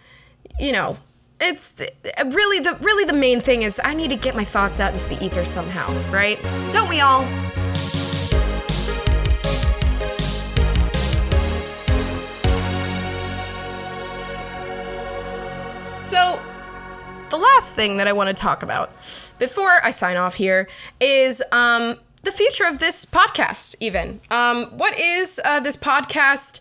[0.61, 0.95] you know
[1.43, 1.85] it's uh,
[2.29, 5.09] really the really the main thing is I need to get my thoughts out into
[5.09, 6.41] the ether somehow, right?
[6.71, 7.23] Don't we all?
[16.03, 16.39] So,
[17.29, 18.91] the last thing that I want to talk about
[19.39, 20.67] before I sign off here
[20.99, 24.19] is um, the future of this podcast, even.
[24.29, 26.59] Um, what is uh, this podcast?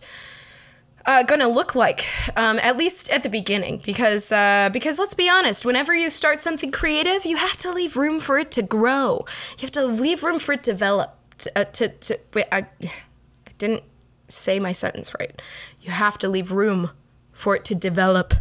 [1.05, 2.05] Uh, gonna look like
[2.37, 6.39] um, at least at the beginning because uh, because let's be honest whenever you start
[6.39, 9.25] something creative you have to leave room for it to grow.
[9.57, 12.67] You have to leave room for it to develop to, uh, to, to wait I,
[12.81, 12.91] I
[13.57, 13.83] didn't
[14.29, 15.41] say my sentence right.
[15.81, 16.91] You have to leave room
[17.33, 18.35] for it to develop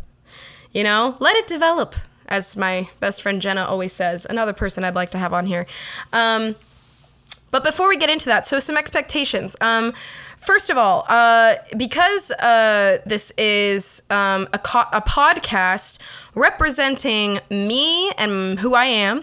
[0.72, 1.16] you know?
[1.20, 1.94] Let it develop
[2.28, 5.66] as my best friend jenna always says another person i'd like to have on here.
[6.12, 6.54] Um,
[7.52, 9.56] but before we get into that, so some expectations.
[9.60, 9.92] Um,
[10.38, 16.00] first of all, uh, because uh, this is um, a, co- a podcast
[16.34, 19.18] representing me and who I am,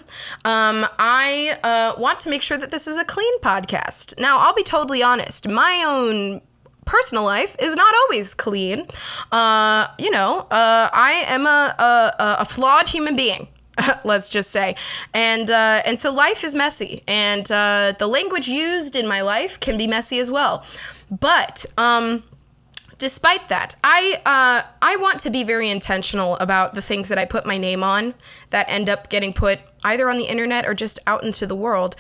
[0.46, 4.20] um, I uh, want to make sure that this is a clean podcast.
[4.20, 5.50] Now, I'll be totally honest.
[5.50, 6.42] My own
[6.86, 8.86] personal life is not always clean.
[9.32, 13.48] Uh, you know, uh, I am a, a, a flawed human being.
[14.04, 14.76] let's just say.
[15.14, 19.60] And uh, and so life is messy, and uh, the language used in my life
[19.60, 20.66] can be messy as well.
[21.10, 22.24] But um,
[22.98, 27.26] despite that, I uh, I want to be very intentional about the things that I
[27.26, 28.14] put my name on
[28.52, 31.96] that end up getting put either on the internet or just out into the world.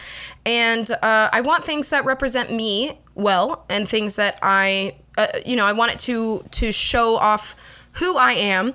[0.45, 5.55] And uh, I want things that represent me well, and things that I uh, you
[5.55, 7.55] know I want it to to show off
[7.99, 8.73] who I am.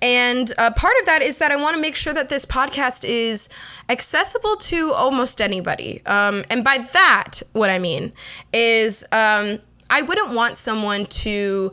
[0.00, 3.04] And uh, part of that is that I want to make sure that this podcast
[3.08, 3.48] is
[3.88, 6.02] accessible to almost anybody.
[6.06, 8.12] Um, and by that, what I mean
[8.52, 9.58] is um,
[9.90, 11.72] I wouldn't want someone to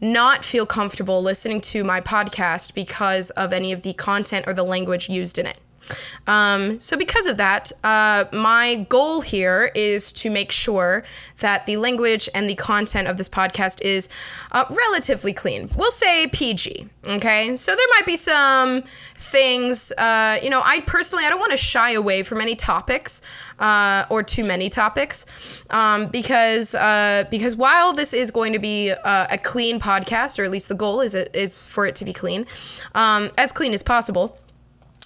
[0.00, 4.64] not feel comfortable listening to my podcast because of any of the content or the
[4.64, 5.58] language used in it.
[6.26, 11.04] Um, so, because of that, uh, my goal here is to make sure
[11.38, 14.08] that the language and the content of this podcast is
[14.52, 15.68] uh, relatively clean.
[15.76, 16.88] We'll say PG.
[17.08, 19.92] Okay, so there might be some things.
[19.98, 23.22] Uh, you know, I personally I don't want to shy away from any topics
[23.58, 28.92] uh, or too many topics um, because uh, because while this is going to be
[28.92, 32.04] uh, a clean podcast, or at least the goal is it is for it to
[32.04, 32.46] be clean,
[32.94, 34.38] um, as clean as possible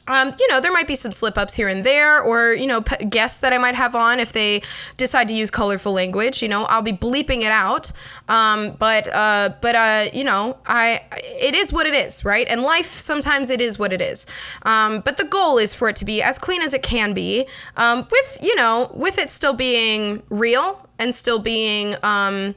[0.09, 2.81] um, you know, there might be some slip ups here and there, or, you know,
[2.81, 4.63] p- guests that I might have on if they
[4.97, 6.43] decide to use colorful language.
[6.43, 7.93] You know, I'll be bleeping it out.
[8.29, 12.47] Um, but, uh, but, uh, you know, I, it is what it is, right?
[12.49, 14.27] And life, sometimes it is what it is.
[14.63, 17.47] Um, but the goal is for it to be as clean as it can be,
[17.77, 22.55] um, with, you know, with it still being real and still being, um,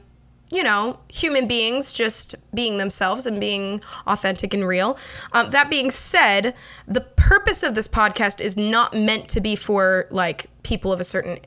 [0.50, 4.98] you know, human beings just being themselves and being authentic and real.
[5.32, 6.54] Um, that being said,
[6.88, 11.04] the purpose of this podcast is not meant to be for like people of a
[11.04, 11.38] certain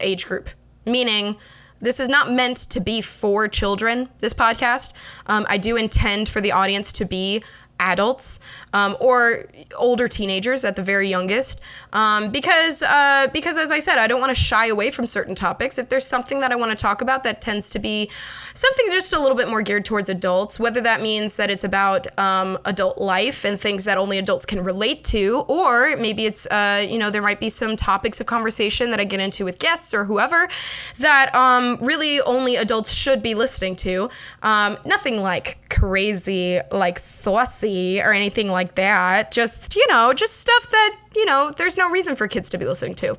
[0.00, 0.50] age group,
[0.84, 1.36] meaning,
[1.82, 4.92] this is not meant to be for children, this podcast.
[5.26, 7.42] Um, I do intend for the audience to be
[7.78, 8.38] adults
[8.72, 9.46] um, or
[9.78, 11.60] older teenagers at the very youngest.
[11.92, 15.34] Um, because uh, because as I said I don't want to shy away from certain
[15.34, 15.78] topics.
[15.78, 18.10] If there's something that I want to talk about that tends to be
[18.54, 22.06] something just a little bit more geared towards adults whether that means that it's about
[22.18, 26.84] um, adult life and things that only adults can relate to or maybe it's uh,
[26.88, 29.94] you know there might be some topics of conversation that I get into with guests
[29.94, 30.48] or whoever
[30.98, 34.10] that um, really only adults should be listening to.
[34.42, 39.32] Um, nothing like crazy like saucy or anything like that.
[39.32, 42.64] Just, you know, just stuff that, you know, there's no reason for kids to be
[42.64, 43.16] listening to.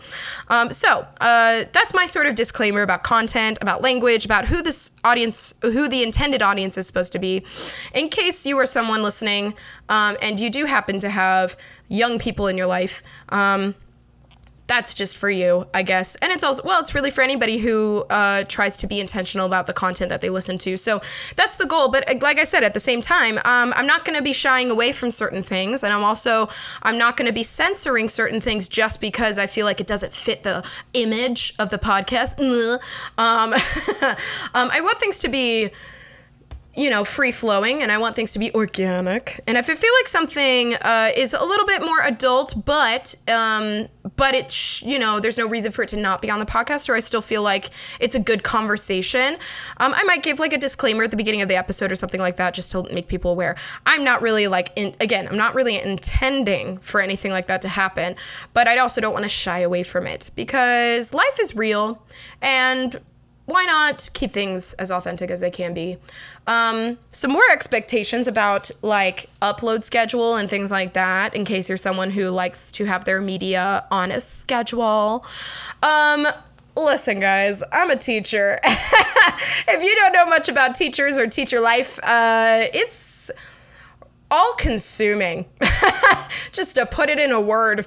[0.47, 4.91] Um, so uh, that's my sort of disclaimer about content, about language, about who this
[5.03, 7.45] audience, who the intended audience is supposed to be.
[7.93, 9.53] In case you are someone listening
[9.89, 11.57] um, and you do happen to have
[11.89, 13.75] young people in your life, um,
[14.67, 16.15] that's just for you, I guess.
[16.15, 19.67] And it's also, well, it's really for anybody who uh, tries to be intentional about
[19.67, 20.77] the content that they listen to.
[20.77, 20.99] So
[21.35, 21.89] that's the goal.
[21.89, 24.71] But like I said, at the same time, um, I'm not going to be shying
[24.71, 25.83] away from certain things.
[25.83, 26.47] And I'm also,
[26.83, 30.13] I'm not going to be censoring certain things just because I feel like it doesn't
[30.13, 32.39] fit the image of the podcast.
[33.17, 33.53] Um,
[34.53, 35.69] um, I want things to be
[36.75, 39.41] you know, free flowing and I want things to be organic.
[39.45, 43.87] And if I feel like something uh, is a little bit more adult, but um,
[44.15, 46.87] but it's you know, there's no reason for it to not be on the podcast,
[46.87, 47.69] or I still feel like
[47.99, 49.37] it's a good conversation,
[49.77, 52.21] um, I might give like a disclaimer at the beginning of the episode or something
[52.21, 53.55] like that, just to make people aware.
[53.85, 57.69] I'm not really like in, again, I'm not really intending for anything like that to
[57.69, 58.15] happen,
[58.53, 62.01] but I also don't want to shy away from it because life is real
[62.41, 62.99] and
[63.45, 65.97] why not keep things as authentic as they can be?
[66.47, 71.77] Um, some more expectations about like upload schedule and things like that, in case you're
[71.77, 75.25] someone who likes to have their media on a schedule.
[75.83, 76.27] Um,
[76.77, 78.59] listen, guys, I'm a teacher.
[78.63, 83.31] if you don't know much about teachers or teacher life, uh, it's
[84.29, 85.45] all consuming.
[86.51, 87.85] just to put it in a word.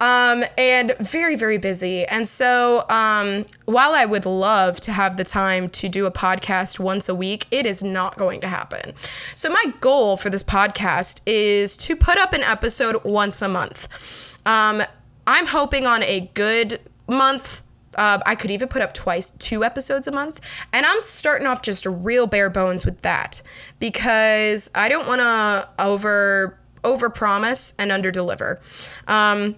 [0.00, 2.04] Um, and very, very busy.
[2.06, 6.78] And so, um, while I would love to have the time to do a podcast
[6.80, 8.96] once a week, it is not going to happen.
[8.96, 14.38] So, my goal for this podcast is to put up an episode once a month.
[14.46, 14.82] Um,
[15.26, 17.62] I'm hoping on a good month.
[17.96, 20.40] Uh, I could even put up twice, two episodes a month.
[20.72, 23.42] And I'm starting off just real bare bones with that
[23.78, 28.60] because I don't want to over over promise and under deliver.
[29.06, 29.56] Um,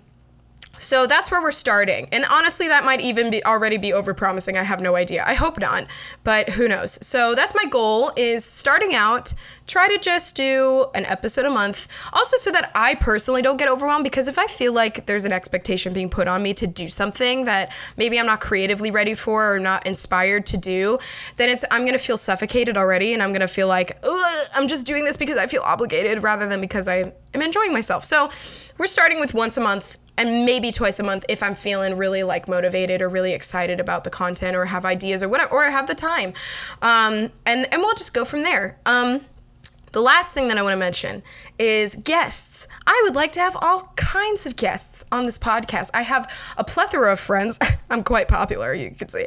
[0.78, 2.08] so that's where we're starting.
[2.12, 4.56] And honestly, that might even be already be overpromising.
[4.56, 5.22] I have no idea.
[5.26, 5.86] I hope not,
[6.24, 7.04] but who knows.
[7.06, 9.34] So that's my goal is starting out,
[9.66, 11.88] try to just do an episode a month.
[12.12, 15.32] Also so that I personally don't get overwhelmed because if I feel like there's an
[15.32, 19.54] expectation being put on me to do something that maybe I'm not creatively ready for
[19.54, 20.98] or not inspired to do,
[21.36, 24.02] then it's I'm going to feel suffocated already and I'm going to feel like
[24.56, 28.04] I'm just doing this because I feel obligated rather than because I am enjoying myself.
[28.04, 28.30] So,
[28.78, 32.22] we're starting with once a month and maybe twice a month if I'm feeling really
[32.22, 35.70] like motivated or really excited about the content or have ideas or whatever or I
[35.70, 36.32] have the time.
[36.80, 38.78] Um, and and we'll just go from there.
[38.86, 39.22] Um,
[39.90, 41.22] the last thing that I want to mention
[41.58, 42.66] is guests.
[42.86, 45.90] I would like to have all kinds of guests on this podcast.
[45.92, 47.58] I have a plethora of friends.
[47.90, 49.26] I'm quite popular, you can see.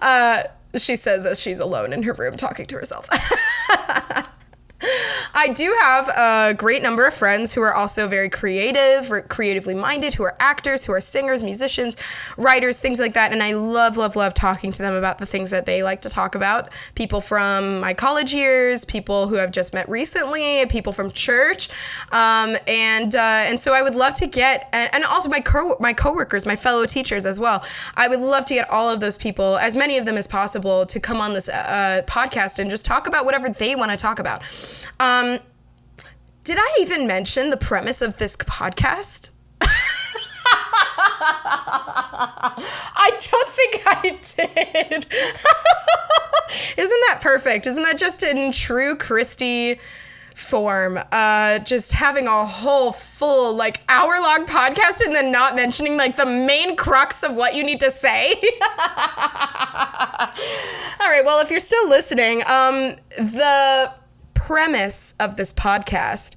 [0.00, 0.44] Uh,
[0.76, 3.08] she says that she's alone in her room talking to herself.
[5.34, 10.14] I do have a great number of friends who are also very creative, creatively minded,
[10.14, 11.96] who are actors, who are singers, musicians,
[12.36, 13.32] writers, things like that.
[13.32, 16.08] And I love, love, love talking to them about the things that they like to
[16.08, 16.70] talk about.
[16.94, 21.68] People from my college years, people who I've just met recently, people from church,
[22.12, 25.92] um, and uh, and so I would love to get, and also my co my
[25.92, 27.64] coworkers, my fellow teachers as well.
[27.96, 30.86] I would love to get all of those people, as many of them as possible,
[30.86, 34.18] to come on this uh, podcast and just talk about whatever they want to talk
[34.18, 34.42] about.
[35.00, 35.38] Um,
[36.44, 39.32] did I even mention the premise of this podcast?
[42.40, 45.06] I don't think I did.
[46.78, 47.66] Isn't that perfect?
[47.66, 49.78] Isn't that just in true Christy
[50.34, 50.98] form?
[51.12, 56.16] Uh, just having a whole full, like, hour long podcast and then not mentioning, like,
[56.16, 58.32] the main crux of what you need to say.
[61.00, 63.92] All right, well, if you're still listening, um, the
[64.38, 66.36] premise of this podcast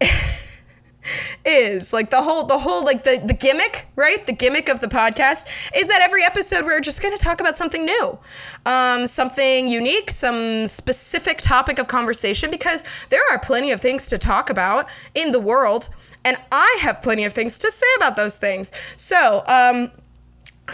[1.44, 4.24] is like the whole the whole like the the gimmick right?
[4.24, 7.56] The gimmick of the podcast is that every episode we're just going to talk about
[7.56, 8.18] something new.
[8.64, 14.18] Um, something unique some specific topic of conversation because there are plenty of things to
[14.18, 15.88] talk about in the world
[16.24, 18.72] and i have plenty of things to say about those things.
[18.96, 19.90] So um,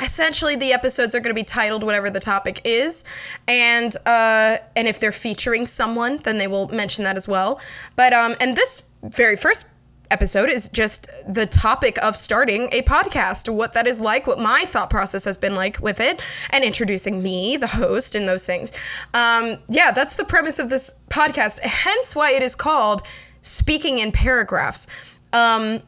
[0.00, 3.04] essentially the episodes are going to be titled whatever the topic is
[3.48, 7.60] and uh, and if they're featuring someone then they will mention that as well.
[7.94, 9.68] But um and this very first
[10.10, 14.64] episode is just the topic of starting a podcast what that is like what my
[14.64, 16.20] thought process has been like with it
[16.50, 18.72] and introducing me the host and those things.
[19.14, 23.02] Um yeah that's the premise of this podcast hence why it is called
[23.42, 24.86] speaking in paragraphs.
[25.32, 25.80] Um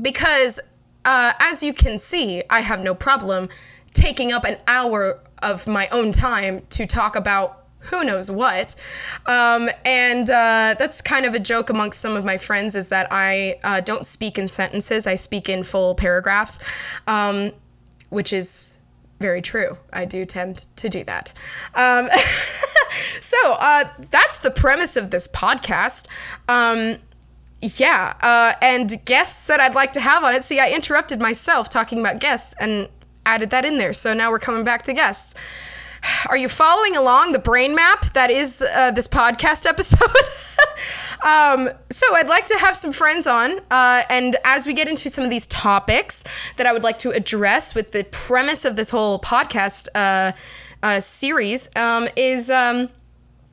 [0.00, 0.60] because
[1.08, 3.48] uh, as you can see, I have no problem
[3.94, 8.74] taking up an hour of my own time to talk about who knows what.
[9.24, 13.08] Um, and uh, that's kind of a joke amongst some of my friends is that
[13.10, 16.60] I uh, don't speak in sentences, I speak in full paragraphs,
[17.06, 17.52] um,
[18.10, 18.76] which is
[19.18, 19.78] very true.
[19.90, 21.32] I do tend to do that.
[21.74, 22.10] Um,
[23.22, 26.06] so uh, that's the premise of this podcast.
[27.60, 30.44] Yeah, uh, and guests that I'd like to have on it.
[30.44, 32.88] See, I interrupted myself talking about guests and
[33.26, 33.92] added that in there.
[33.92, 35.34] So now we're coming back to guests.
[36.28, 39.98] Are you following along the brain map that is uh, this podcast episode?
[41.26, 45.10] um, so I'd like to have some friends on, uh, and as we get into
[45.10, 46.24] some of these topics
[46.56, 50.32] that I would like to address with the premise of this whole podcast uh,
[50.80, 52.50] uh series, um, is.
[52.50, 52.90] Um,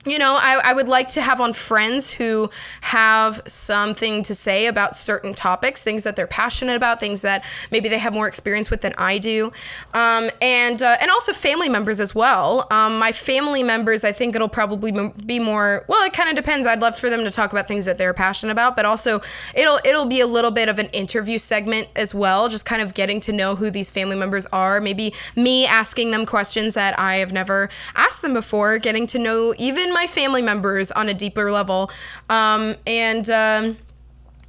[0.05, 2.49] you know, I, I would like to have on friends who
[2.81, 7.89] have something to say about certain topics, things that they're passionate about, things that maybe
[7.89, 9.51] they have more experience with than I do,
[9.93, 12.67] um, and uh, and also family members as well.
[12.71, 14.91] Um, my family members, I think it'll probably
[15.25, 15.85] be more.
[15.87, 16.67] Well, it kind of depends.
[16.67, 19.21] I'd love for them to talk about things that they're passionate about, but also
[19.55, 22.93] it'll it'll be a little bit of an interview segment as well, just kind of
[22.93, 24.79] getting to know who these family members are.
[24.79, 29.55] Maybe me asking them questions that I have never asked them before, getting to know
[29.57, 31.89] even my family members on a deeper level.
[32.29, 33.77] Um, and um,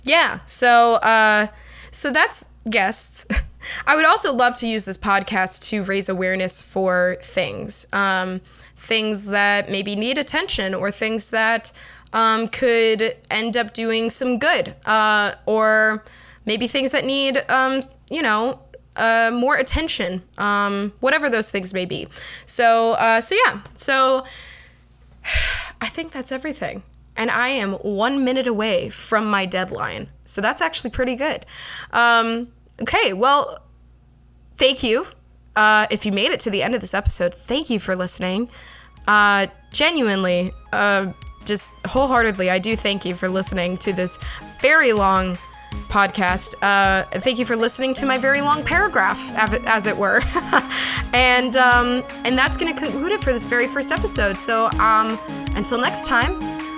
[0.02, 1.46] yeah, so uh,
[1.90, 3.26] so that's guests.
[3.86, 8.40] I would also love to use this podcast to raise awareness for things, um,
[8.76, 11.72] things that maybe need attention or things that
[12.12, 16.04] um, could end up doing some good, uh, or
[16.44, 18.60] maybe things that need, um, you know,
[18.94, 22.06] uh, more attention, um, whatever those things may be.
[22.46, 24.24] So, uh, so yeah, so
[25.80, 26.82] I think that's everything.
[27.16, 30.08] And I am one minute away from my deadline.
[30.26, 31.46] So that's actually pretty good.
[31.92, 32.48] Um,
[32.82, 33.62] okay, well,
[34.56, 35.06] thank you.
[35.54, 38.50] Uh, if you made it to the end of this episode, thank you for listening.
[39.08, 41.12] Uh, genuinely, uh,
[41.46, 44.18] just wholeheartedly, I do thank you for listening to this
[44.60, 45.38] very long
[45.88, 46.54] podcast.
[46.62, 50.20] Uh, thank you for listening to my very long paragraph, as it were.
[51.12, 54.36] and um, and that's going to conclude it for this very first episode.
[54.38, 55.18] So um,
[55.54, 56.34] until next time,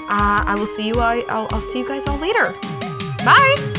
[0.09, 0.95] uh, I will see you.
[0.99, 2.55] I'll, I'll see you guys all later.
[3.25, 3.78] Bye.